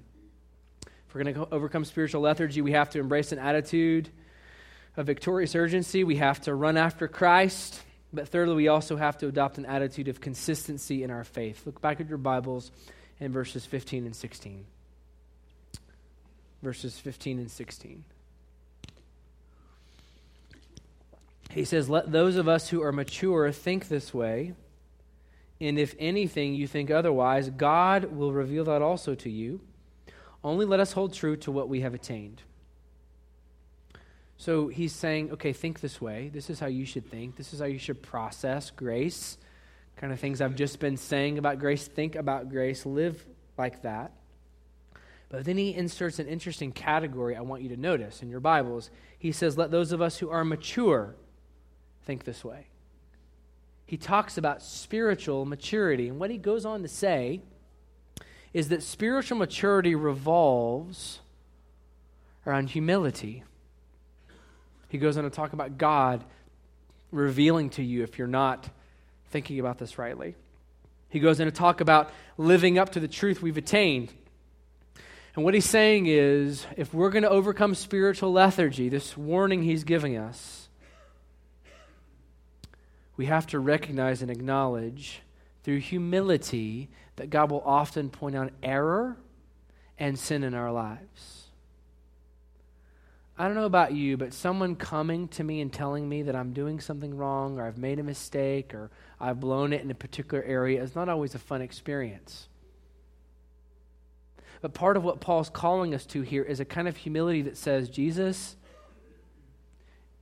If 0.87 1.15
we're 1.15 1.25
going 1.25 1.35
to 1.35 1.47
overcome 1.55 1.85
spiritual 1.85 2.23
lethargy, 2.23 2.63
we 2.63 2.73
have 2.73 2.89
to 2.91 3.01
embrace 3.01 3.33
an 3.33 3.39
attitude 3.39 4.09
of 4.97 5.05
victorious 5.05 5.55
urgency. 5.55 6.05
We 6.05 6.17
have 6.17 6.41
to 6.43 6.55
run 6.55 6.79
after 6.79 7.07
Christ. 7.07 7.83
But 8.15 8.29
thirdly, 8.29 8.55
we 8.55 8.69
also 8.69 8.97
have 8.97 9.19
to 9.19 9.29
adopt 9.29 9.59
an 9.59 9.67
attitude 9.67 10.09
of 10.09 10.23
consistency 10.23 11.03
in 11.03 11.11
our 11.11 11.25
faith. 11.25 11.67
Look 11.67 11.83
back 11.83 12.01
at 12.01 12.09
your 12.09 12.17
Bibles 12.17 12.71
in 13.21 13.31
verses 13.31 13.67
15 13.67 14.07
and 14.07 14.17
16. 14.17 14.65
Verses 16.63 16.99
15 16.99 17.41
and 17.41 17.51
16. 17.51 18.05
He 21.51 21.67
says, 21.67 21.91
Let 21.91 22.11
those 22.11 22.37
of 22.37 22.49
us 22.49 22.71
who 22.71 22.83
are 22.83 22.91
mature 22.91 23.53
think 23.53 23.89
this 23.89 24.15
way, 24.15 24.55
and 25.61 25.79
if 25.79 25.95
anything 25.99 26.55
you 26.55 26.67
think 26.67 26.91
otherwise, 26.91 27.51
God 27.51 28.17
will 28.17 28.33
reveal 28.33 28.65
that 28.65 28.83
also 28.83 29.15
to 29.15 29.31
you. 29.31 29.61
Only 30.45 30.67
let 30.67 30.81
us 30.81 30.93
hold 30.93 31.13
true 31.13 31.37
to 31.39 31.51
what 31.51 31.69
we 31.69 31.81
have 31.81 31.95
attained. 31.95 32.43
So 34.37 34.69
he's 34.69 34.93
saying, 34.93 35.33
okay, 35.33 35.53
think 35.53 35.81
this 35.81 36.01
way. 36.01 36.31
This 36.33 36.51
is 36.51 36.61
how 36.61 36.67
you 36.67 36.85
should 36.85 37.11
think. 37.11 37.37
This 37.37 37.55
is 37.55 37.61
how 37.61 37.67
you 37.67 37.79
should 37.79 38.03
process 38.03 38.71
grace. 38.71 39.39
Kind 39.97 40.13
of 40.13 40.21
things 40.21 40.43
I've 40.43 40.57
just 40.57 40.79
been 40.79 40.99
saying 40.99 41.39
about 41.39 41.59
grace. 41.59 41.89
Think 41.89 42.17
about 42.17 42.51
grace. 42.51 42.85
Live 42.85 43.25
like 43.57 43.83
that. 43.83 44.13
But 45.31 45.45
then 45.45 45.57
he 45.57 45.75
inserts 45.75 46.19
an 46.19 46.29
interesting 46.29 46.71
category 46.71 47.35
I 47.35 47.41
want 47.41 47.63
you 47.63 47.71
to 47.71 47.77
notice 47.77 48.23
in 48.23 48.29
your 48.29 48.41
Bibles. 48.41 48.91
He 49.19 49.33
says, 49.33 49.57
Let 49.57 49.71
those 49.71 49.91
of 49.91 50.03
us 50.03 50.19
who 50.19 50.29
are 50.29 50.45
mature 50.45 51.17
think 52.05 52.25
this 52.25 52.45
way. 52.45 52.67
He 53.87 53.97
talks 53.97 54.37
about 54.37 54.63
spiritual 54.63 55.45
maturity. 55.45 56.09
And 56.09 56.19
what 56.19 56.31
he 56.31 56.39
goes 56.39 56.67
on 56.67 56.83
to 56.83 56.89
say 56.89 57.41
is 58.53 58.69
that 58.71 58.83
spiritual 58.83 59.39
maturity 59.39 59.95
revolves 59.95 61.21
around 62.47 62.71
humility. 62.71 63.45
He 64.89 64.99
goes 64.99 65.17
on 65.17 65.25
to 65.25 65.31
talk 65.31 65.53
about 65.53 65.79
God 65.79 66.25
revealing 67.13 67.71
to 67.71 67.83
you 67.83 68.03
if 68.03 68.19
you're 68.19 68.27
not 68.27 68.69
thinking 69.31 69.61
about 69.61 69.79
this 69.79 69.99
rightly. 69.99 70.35
He 71.09 71.21
goes 71.21 71.39
in 71.39 71.47
to 71.47 71.53
talk 71.53 71.81
about 71.81 72.11
living 72.37 72.79
up 72.79 72.91
to 72.93 73.01
the 73.01 73.09
truth 73.09 73.41
we've 73.41 73.57
attained. 73.57 74.13
And 75.35 75.45
what 75.45 75.55
he's 75.55 75.69
saying 75.69 76.07
is 76.07 76.67
if 76.77 76.93
we're 76.95 77.11
going 77.11 77.23
to 77.23 77.31
overcome 77.31 77.75
spiritual 77.75 78.33
lethargy, 78.33 78.89
this 78.89 79.17
warning 79.17 79.63
he's 79.63 79.85
giving 79.85 80.17
us, 80.17 80.66
we 83.17 83.27
have 83.27 83.47
to 83.49 83.59
recognize 83.59 84.23
and 84.23 84.31
acknowledge 84.31 85.23
through 85.63 85.79
humility 85.79 86.89
that 87.17 87.31
God 87.31 87.51
will 87.51 87.63
often 87.65 88.11
point 88.11 88.37
out 88.37 88.53
error 88.63 89.17
and 89.99 90.19
sin 90.19 90.45
in 90.45 90.55
our 90.55 90.71
lives. 90.71 91.47
I 93.39 93.47
don't 93.47 93.55
know 93.55 93.65
about 93.65 93.93
you, 93.93 94.17
but 94.17 94.33
someone 94.33 94.77
coming 94.77 95.29
to 95.29 95.45
me 95.45 95.61
and 95.61 95.71
telling 95.71 96.09
me 96.09 96.23
that 96.23 96.35
I'm 96.35 96.53
doing 96.53 96.81
something 96.81 97.15
wrong 97.15 97.59
or 97.59 97.67
I've 97.67 97.77
made 97.77 97.99
a 97.99 98.03
mistake 98.03 98.75
or 98.75 98.91
I've 99.21 99.41
blown 99.41 99.73
it 99.73 99.83
in 99.83 99.91
a 99.91 99.95
particular 99.95 100.43
area 100.43 100.83
is 100.83 100.95
not 100.95 101.09
always 101.09 101.35
a 101.35 101.39
fun 101.39 101.61
experience. 101.61 102.49
But 104.63 104.73
part 104.73 104.97
of 104.97 105.05
what 105.05 105.21
Paul's 105.21 105.51
calling 105.51 105.95
us 105.95 106.07
to 106.07 106.23
here 106.23 106.43
is 106.43 106.61
a 106.61 106.65
kind 106.65 106.89
of 106.89 106.97
humility 106.97 107.43
that 107.43 107.59
says, 107.59 107.91
Jesus, 107.91 108.57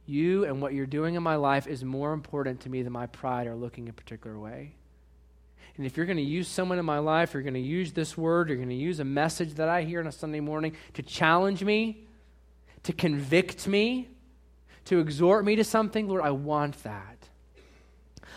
you 0.07 0.45
and 0.45 0.61
what 0.61 0.75
you're 0.75 0.87
doing 0.87 1.14
in 1.14 1.23
my 1.23 1.37
life 1.37 1.67
is 1.67 1.85
more 1.85 2.12
important 2.12 2.61
to 2.61 2.69
me 2.69 2.83
than 2.83 2.93
my 2.93 3.07
pride 3.07 3.47
or 3.47 3.55
looking 3.55 3.88
a 3.88 3.93
particular 3.93 4.38
way. 4.38 4.75
And 5.77 5.87
if 5.87 5.97
you're 5.97 6.07
going 6.07 6.19
to 6.19 6.23
use 6.23 6.47
someone 6.47 6.79
in 6.79 6.85
my 6.85 6.99
life, 6.99 7.35
you're 7.35 7.43
going 7.43 7.55
to 7.55 7.61
use 7.61 7.93
this 7.93 8.17
word, 8.17 8.49
you're 8.49 8.57
going 8.57 8.69
to 8.69 8.75
use 8.75 9.01
a 9.01 9.05
message 9.05 9.55
that 9.55 9.69
I 9.69 9.83
hear 9.83 10.01
on 10.01 10.07
a 10.07 10.12
Sunday 10.12 10.40
morning 10.40 10.77
to 10.95 11.03
challenge 11.03 11.64
me, 11.64 12.07
to 12.85 12.93
convict 12.93 13.67
me, 13.67 14.09
to 14.85 15.01
exhort 15.01 15.45
me 15.45 15.57
to 15.57 15.64
something, 15.64 16.09
Lord, 16.09 16.23
I 16.23 16.31
want 16.31 16.83
that. 16.85 17.29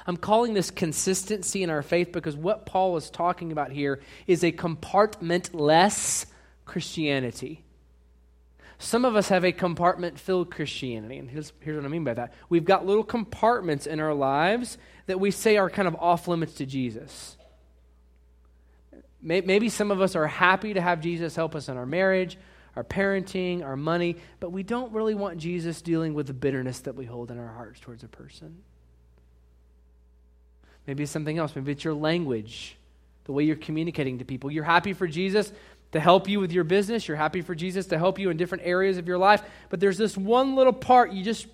I'm 0.08 0.18
calling 0.18 0.54
this 0.54 0.72
consistency 0.72 1.64
in 1.64 1.70
our 1.70 1.82
faith 1.82 2.12
because 2.14 2.36
what 2.36 2.66
Paul 2.66 2.96
is 2.96 3.10
talking 3.10 3.52
about 3.52 3.72
here 3.72 4.00
is 4.26 4.44
a 4.44 4.54
compartmentless 4.54 6.26
Christianity. 6.66 7.64
Some 8.80 9.06
of 9.06 9.16
us 9.16 9.30
have 9.30 9.44
a 9.44 9.52
compartment 9.52 10.20
filled 10.20 10.52
Christianity, 10.52 11.18
and 11.18 11.30
here's, 11.30 11.52
here's 11.62 11.78
what 11.78 11.86
I 11.86 11.90
mean 11.90 12.04
by 12.04 12.14
that. 12.14 12.34
We've 12.48 12.66
got 12.66 12.86
little 12.86 13.04
compartments 13.04 13.88
in 13.88 14.00
our 14.00 14.14
lives 14.14 14.78
that 15.08 15.20
we 15.20 15.32
say 15.32 15.58
are 15.58 15.70
kind 15.70 15.88
of 15.88 15.96
off 15.96 16.28
limits 16.28 16.54
to 16.56 16.66
Jesus. 16.66 17.38
Maybe 19.22 19.68
some 19.70 19.90
of 19.90 20.00
us 20.00 20.16
are 20.16 20.28
happy 20.28 20.76
to 20.76 20.82
have 20.82 21.02
Jesus 21.02 21.36
help 21.36 21.56
us 21.56 21.70
in 21.70 21.78
our 21.78 21.88
marriage 21.88 22.38
our 22.78 22.84
parenting, 22.84 23.66
our 23.66 23.76
money, 23.76 24.18
but 24.40 24.52
we 24.52 24.62
don't 24.62 24.94
really 24.94 25.16
want 25.16 25.40
Jesus 25.40 25.82
dealing 25.82 26.14
with 26.14 26.28
the 26.28 26.34
bitterness 26.34 26.82
that 26.82 26.94
we 26.94 27.06
hold 27.06 27.32
in 27.32 27.40
our 27.40 27.48
hearts 27.48 27.80
towards 27.80 28.04
a 28.04 28.08
person. 28.08 28.60
Maybe 30.86 31.02
it's 31.02 31.12
something 31.12 31.40
else. 31.40 31.56
Maybe 31.56 31.72
it's 31.72 31.84
your 31.84 31.96
language, 31.96 32.78
the 33.26 33.32
way 33.32 33.46
you're 33.46 33.56
communicating 33.56 34.20
to 34.20 34.26
people. 34.26 34.52
You're 34.52 34.64
happy 34.64 34.94
for 34.94 35.08
Jesus 35.08 35.52
to 35.92 36.00
help 36.00 36.28
you 36.28 36.40
with 36.40 36.52
your 36.52 36.64
business, 36.64 37.08
you're 37.08 37.18
happy 37.18 37.42
for 37.42 37.56
Jesus 37.56 37.88
to 37.88 37.98
help 37.98 38.20
you 38.20 38.30
in 38.30 38.38
different 38.38 38.66
areas 38.66 38.98
of 38.98 39.08
your 39.08 39.18
life, 39.18 39.42
but 39.70 39.80
there's 39.80 39.98
this 39.98 40.18
one 40.18 40.56
little 40.56 40.74
part 40.74 41.12
you 41.12 41.24
just 41.24 41.48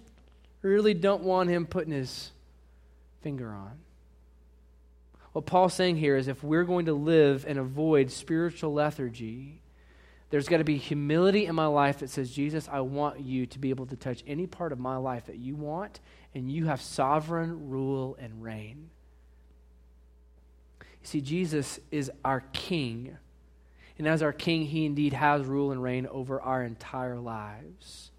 really 0.61 0.93
don't 0.93 1.23
want 1.23 1.49
him 1.49 1.65
putting 1.65 1.93
his 1.93 2.31
finger 3.21 3.51
on. 3.51 3.73
What 5.33 5.45
Paul's 5.45 5.73
saying 5.73 5.97
here 5.97 6.15
is 6.15 6.27
if 6.27 6.43
we're 6.43 6.63
going 6.63 6.85
to 6.85 6.93
live 6.93 7.45
and 7.47 7.57
avoid 7.57 8.11
spiritual 8.11 8.73
lethargy, 8.73 9.59
there's 10.29 10.47
got 10.47 10.57
to 10.57 10.63
be 10.63 10.77
humility 10.77 11.45
in 11.45 11.55
my 11.55 11.65
life 11.67 11.99
that 11.99 12.09
says, 12.09 12.31
Jesus, 12.31 12.67
I 12.71 12.81
want 12.81 13.19
you 13.19 13.45
to 13.47 13.59
be 13.59 13.69
able 13.69 13.85
to 13.87 13.95
touch 13.95 14.23
any 14.25 14.47
part 14.47 14.71
of 14.71 14.79
my 14.79 14.97
life 14.97 15.27
that 15.27 15.37
you 15.37 15.55
want, 15.55 15.99
and 16.33 16.51
you 16.51 16.65
have 16.65 16.81
sovereign 16.81 17.69
rule 17.69 18.17
and 18.19 18.41
reign. 18.43 18.89
You 20.79 21.07
see, 21.07 21.21
Jesus 21.21 21.79
is 21.91 22.11
our 22.23 22.41
King. 22.53 23.17
And 23.97 24.07
as 24.07 24.21
our 24.23 24.33
King, 24.33 24.65
he 24.65 24.85
indeed 24.85 25.13
has 25.13 25.45
rule 25.45 25.71
and 25.71 25.81
reign 25.81 26.07
over 26.07 26.41
our 26.41 26.63
entire 26.63 27.19
lives. 27.19 28.11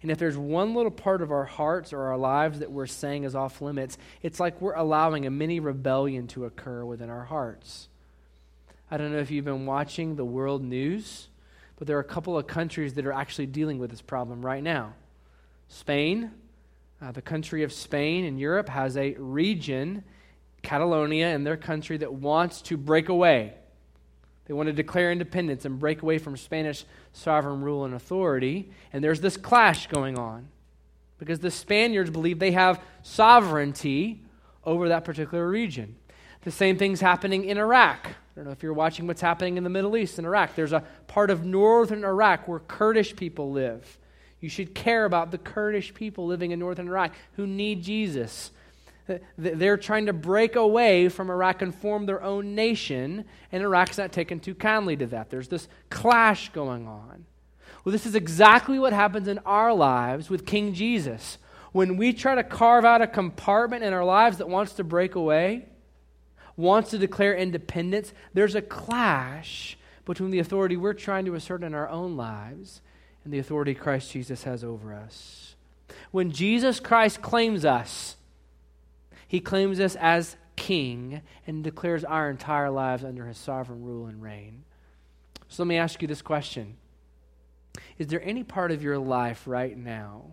And 0.00 0.10
if 0.10 0.18
there's 0.18 0.36
one 0.36 0.74
little 0.74 0.92
part 0.92 1.22
of 1.22 1.32
our 1.32 1.44
hearts 1.44 1.92
or 1.92 2.02
our 2.02 2.16
lives 2.16 2.60
that 2.60 2.70
we're 2.70 2.86
saying 2.86 3.24
is 3.24 3.34
off 3.34 3.60
limits, 3.60 3.98
it's 4.22 4.38
like 4.38 4.60
we're 4.60 4.74
allowing 4.74 5.26
a 5.26 5.30
mini 5.30 5.58
rebellion 5.58 6.28
to 6.28 6.44
occur 6.44 6.84
within 6.84 7.10
our 7.10 7.24
hearts. 7.24 7.88
I 8.90 8.96
don't 8.96 9.12
know 9.12 9.18
if 9.18 9.30
you've 9.30 9.44
been 9.44 9.66
watching 9.66 10.14
the 10.14 10.24
world 10.24 10.62
news. 10.62 11.28
But 11.78 11.86
there 11.86 11.96
are 11.96 12.00
a 12.00 12.04
couple 12.04 12.36
of 12.36 12.48
countries 12.48 12.94
that 12.94 13.06
are 13.06 13.12
actually 13.12 13.46
dealing 13.46 13.78
with 13.78 13.90
this 13.90 14.02
problem 14.02 14.44
right 14.44 14.62
now 14.62 14.94
Spain, 15.68 16.32
Uh, 17.00 17.12
the 17.12 17.22
country 17.22 17.62
of 17.62 17.72
Spain 17.72 18.24
in 18.24 18.38
Europe 18.38 18.68
has 18.68 18.96
a 18.96 19.14
region, 19.14 20.02
Catalonia, 20.62 21.28
in 21.28 21.44
their 21.44 21.56
country 21.56 21.96
that 21.98 22.12
wants 22.12 22.60
to 22.62 22.76
break 22.76 23.08
away. 23.08 23.54
They 24.48 24.54
want 24.54 24.68
to 24.68 24.72
declare 24.72 25.12
independence 25.12 25.66
and 25.66 25.78
break 25.78 26.02
away 26.02 26.18
from 26.18 26.36
Spanish 26.36 26.84
sovereign 27.12 27.62
rule 27.62 27.84
and 27.84 27.94
authority. 27.94 28.70
And 28.92 29.04
there's 29.04 29.20
this 29.20 29.36
clash 29.36 29.86
going 29.88 30.18
on 30.18 30.48
because 31.18 31.38
the 31.38 31.50
Spaniards 31.50 32.10
believe 32.10 32.38
they 32.38 32.52
have 32.52 32.82
sovereignty 33.02 34.22
over 34.64 34.88
that 34.88 35.04
particular 35.04 35.48
region. 35.48 35.96
The 36.42 36.50
same 36.50 36.78
thing's 36.78 37.00
happening 37.00 37.44
in 37.44 37.58
Iraq. 37.58 38.06
I 38.06 38.12
don't 38.36 38.46
know 38.46 38.52
if 38.52 38.62
you're 38.62 38.72
watching 38.72 39.06
what's 39.06 39.20
happening 39.20 39.58
in 39.58 39.64
the 39.64 39.70
Middle 39.70 39.96
East 39.96 40.18
in 40.18 40.24
Iraq. 40.24 40.54
There's 40.54 40.72
a 40.72 40.84
part 41.08 41.30
of 41.30 41.44
northern 41.44 42.04
Iraq 42.04 42.48
where 42.48 42.60
Kurdish 42.60 43.16
people 43.16 43.50
live. 43.50 43.98
You 44.40 44.48
should 44.48 44.74
care 44.74 45.04
about 45.04 45.30
the 45.30 45.38
Kurdish 45.38 45.92
people 45.92 46.26
living 46.26 46.52
in 46.52 46.58
northern 46.58 46.88
Iraq 46.88 47.12
who 47.32 47.46
need 47.46 47.82
Jesus. 47.82 48.52
They're 49.36 49.76
trying 49.76 50.06
to 50.06 50.12
break 50.12 50.56
away 50.56 51.08
from 51.08 51.30
Iraq 51.30 51.62
and 51.62 51.74
form 51.74 52.06
their 52.06 52.22
own 52.22 52.54
nation, 52.54 53.24
and 53.52 53.62
Iraq's 53.62 53.98
not 53.98 54.12
taken 54.12 54.40
too 54.40 54.54
kindly 54.54 54.96
to 54.96 55.06
that. 55.06 55.30
There's 55.30 55.48
this 55.48 55.68
clash 55.90 56.50
going 56.50 56.86
on. 56.86 57.24
Well, 57.84 57.92
this 57.92 58.06
is 58.06 58.14
exactly 58.14 58.78
what 58.78 58.92
happens 58.92 59.28
in 59.28 59.38
our 59.40 59.72
lives 59.72 60.28
with 60.28 60.44
King 60.44 60.74
Jesus. 60.74 61.38
When 61.72 61.96
we 61.96 62.12
try 62.12 62.34
to 62.34 62.42
carve 62.42 62.84
out 62.84 63.02
a 63.02 63.06
compartment 63.06 63.82
in 63.84 63.92
our 63.92 64.04
lives 64.04 64.38
that 64.38 64.48
wants 64.48 64.74
to 64.74 64.84
break 64.84 65.14
away, 65.14 65.66
wants 66.56 66.90
to 66.90 66.98
declare 66.98 67.34
independence, 67.34 68.12
there's 68.34 68.54
a 68.54 68.62
clash 68.62 69.78
between 70.04 70.30
the 70.30 70.38
authority 70.38 70.76
we're 70.76 70.92
trying 70.94 71.24
to 71.26 71.34
assert 71.34 71.62
in 71.62 71.74
our 71.74 71.88
own 71.88 72.16
lives 72.16 72.80
and 73.24 73.32
the 73.32 73.38
authority 73.38 73.74
Christ 73.74 74.12
Jesus 74.12 74.44
has 74.44 74.64
over 74.64 74.92
us. 74.92 75.54
When 76.10 76.30
Jesus 76.30 76.80
Christ 76.80 77.22
claims 77.22 77.64
us, 77.64 78.16
he 79.28 79.40
claims 79.40 79.78
us 79.78 79.94
as 79.96 80.36
king 80.56 81.22
and 81.46 81.62
declares 81.62 82.02
our 82.02 82.28
entire 82.28 82.70
lives 82.70 83.04
under 83.04 83.26
his 83.26 83.38
sovereign 83.38 83.84
rule 83.84 84.06
and 84.06 84.20
reign. 84.20 84.64
So 85.48 85.62
let 85.62 85.68
me 85.68 85.76
ask 85.76 86.02
you 86.02 86.08
this 86.08 86.22
question 86.22 86.76
Is 87.98 88.08
there 88.08 88.22
any 88.22 88.42
part 88.42 88.72
of 88.72 88.82
your 88.82 88.98
life 88.98 89.44
right 89.46 89.76
now 89.76 90.32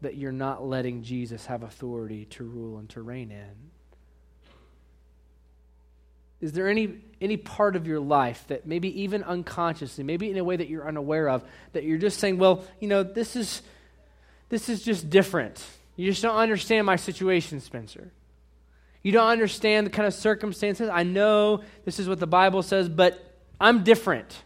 that 0.00 0.16
you're 0.16 0.32
not 0.32 0.64
letting 0.64 1.02
Jesus 1.02 1.46
have 1.46 1.62
authority 1.62 2.26
to 2.26 2.44
rule 2.44 2.78
and 2.78 2.88
to 2.90 3.02
reign 3.02 3.30
in? 3.30 3.70
Is 6.40 6.52
there 6.52 6.68
any, 6.68 6.98
any 7.20 7.38
part 7.38 7.76
of 7.76 7.86
your 7.86 7.98
life 7.98 8.44
that 8.48 8.66
maybe 8.66 9.02
even 9.02 9.22
unconsciously, 9.22 10.04
maybe 10.04 10.30
in 10.30 10.36
a 10.36 10.44
way 10.44 10.56
that 10.56 10.68
you're 10.68 10.86
unaware 10.86 11.30
of, 11.30 11.42
that 11.72 11.84
you're 11.84 11.98
just 11.98 12.20
saying, 12.20 12.38
well, 12.38 12.64
you 12.78 12.88
know, 12.88 13.02
this 13.02 13.36
is, 13.36 13.62
this 14.50 14.68
is 14.68 14.82
just 14.82 15.08
different. 15.08 15.64
You 15.96 16.10
just 16.10 16.22
don't 16.22 16.36
understand 16.36 16.86
my 16.86 16.96
situation, 16.96 17.60
Spencer. 17.60 18.12
You 19.02 19.12
don't 19.12 19.28
understand 19.28 19.86
the 19.86 19.90
kind 19.90 20.06
of 20.06 20.14
circumstances. 20.14 20.88
I 20.88 21.02
know 21.02 21.62
this 21.84 21.98
is 21.98 22.08
what 22.08 22.20
the 22.20 22.26
Bible 22.26 22.62
says, 22.62 22.88
but 22.88 23.36
I'm 23.60 23.84
different. 23.84 24.42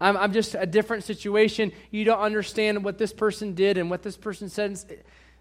I'm, 0.00 0.16
I'm 0.16 0.32
just 0.32 0.54
a 0.58 0.66
different 0.66 1.04
situation. 1.04 1.72
You 1.90 2.04
don't 2.04 2.20
understand 2.20 2.84
what 2.84 2.98
this 2.98 3.12
person 3.12 3.54
did 3.54 3.78
and 3.78 3.90
what 3.90 4.02
this 4.02 4.16
person 4.16 4.48
said. 4.48 4.78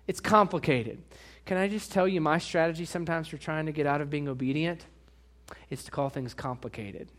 It's 0.07 0.19
complicated. 0.19 1.01
Can 1.45 1.57
I 1.57 1.67
just 1.67 1.91
tell 1.91 2.07
you 2.07 2.21
my 2.21 2.37
strategy 2.37 2.85
sometimes 2.85 3.27
for 3.27 3.37
trying 3.37 3.65
to 3.65 3.71
get 3.71 3.85
out 3.85 4.01
of 4.01 4.09
being 4.09 4.27
obedient? 4.27 4.85
It's 5.69 5.83
to 5.83 5.91
call 5.91 6.09
things 6.09 6.33
complicated. 6.33 7.09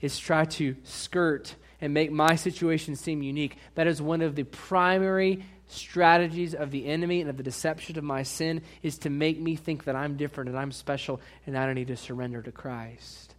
It's 0.00 0.18
try 0.18 0.44
to 0.44 0.76
skirt 0.84 1.54
and 1.80 1.92
make 1.92 2.12
my 2.12 2.36
situation 2.36 2.96
seem 2.96 3.22
unique. 3.22 3.56
That 3.74 3.86
is 3.86 4.00
one 4.00 4.22
of 4.22 4.34
the 4.34 4.44
primary 4.44 5.44
strategies 5.66 6.54
of 6.54 6.70
the 6.70 6.86
enemy 6.86 7.20
and 7.20 7.30
of 7.30 7.36
the 7.36 7.42
deception 7.42 7.98
of 7.98 8.04
my 8.04 8.22
sin 8.22 8.62
is 8.82 8.98
to 8.98 9.10
make 9.10 9.40
me 9.40 9.56
think 9.56 9.84
that 9.84 9.96
I'm 9.96 10.16
different 10.16 10.50
and 10.50 10.58
I'm 10.58 10.72
special 10.72 11.20
and 11.46 11.56
I 11.56 11.66
don't 11.66 11.74
need 11.74 11.88
to 11.88 11.96
surrender 11.96 12.42
to 12.42 12.52
Christ. 12.52 13.34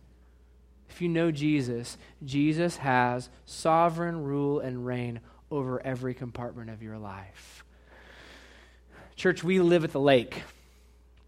If 0.89 1.01
you 1.01 1.09
know 1.09 1.31
Jesus, 1.31 1.97
Jesus 2.23 2.77
has 2.77 3.29
sovereign 3.45 4.23
rule 4.23 4.59
and 4.59 4.85
reign 4.85 5.21
over 5.49 5.81
every 5.81 6.13
compartment 6.13 6.69
of 6.69 6.83
your 6.83 6.97
life. 6.97 7.63
Church, 9.15 9.43
we 9.43 9.59
live 9.59 9.83
at 9.83 9.91
the 9.91 9.99
lake. 9.99 10.43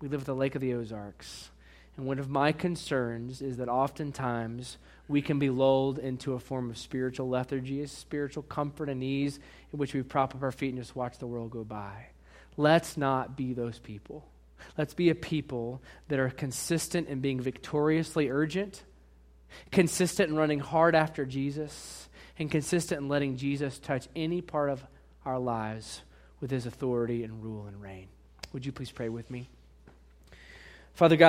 We 0.01 0.07
live 0.07 0.21
at 0.21 0.25
the 0.25 0.35
Lake 0.35 0.55
of 0.55 0.61
the 0.61 0.73
Ozarks. 0.73 1.49
And 1.97 2.05
one 2.05 2.19
of 2.19 2.29
my 2.29 2.51
concerns 2.51 3.41
is 3.41 3.57
that 3.57 3.69
oftentimes 3.69 4.77
we 5.07 5.21
can 5.21 5.39
be 5.39 5.49
lulled 5.49 5.99
into 5.99 6.33
a 6.33 6.39
form 6.39 6.69
of 6.69 6.77
spiritual 6.77 7.29
lethargy, 7.29 7.81
a 7.81 7.87
spiritual 7.87 8.43
comfort 8.43 8.89
and 8.89 9.03
ease 9.03 9.39
in 9.71 9.79
which 9.79 9.93
we 9.93 10.01
prop 10.01 10.33
up 10.35 10.41
our 10.41 10.51
feet 10.51 10.73
and 10.73 10.81
just 10.81 10.95
watch 10.95 11.17
the 11.19 11.27
world 11.27 11.51
go 11.51 11.63
by. 11.63 12.07
Let's 12.57 12.97
not 12.97 13.35
be 13.35 13.53
those 13.53 13.79
people. 13.79 14.25
Let's 14.77 14.93
be 14.93 15.09
a 15.09 15.15
people 15.15 15.81
that 16.07 16.19
are 16.19 16.29
consistent 16.29 17.07
in 17.07 17.19
being 17.19 17.39
victoriously 17.39 18.29
urgent, 18.29 18.83
consistent 19.71 20.29
in 20.29 20.35
running 20.35 20.59
hard 20.59 20.95
after 20.95 21.25
Jesus, 21.25 22.09
and 22.39 22.49
consistent 22.49 23.01
in 23.01 23.07
letting 23.07 23.37
Jesus 23.37 23.77
touch 23.79 24.07
any 24.15 24.41
part 24.41 24.69
of 24.69 24.83
our 25.25 25.39
lives 25.39 26.01
with 26.39 26.51
his 26.51 26.65
authority 26.65 27.23
and 27.23 27.43
rule 27.43 27.67
and 27.67 27.81
reign. 27.81 28.07
Would 28.53 28.65
you 28.65 28.71
please 28.71 28.91
pray 28.91 29.09
with 29.09 29.29
me? 29.29 29.49
Father 30.93 31.17
God, 31.17 31.23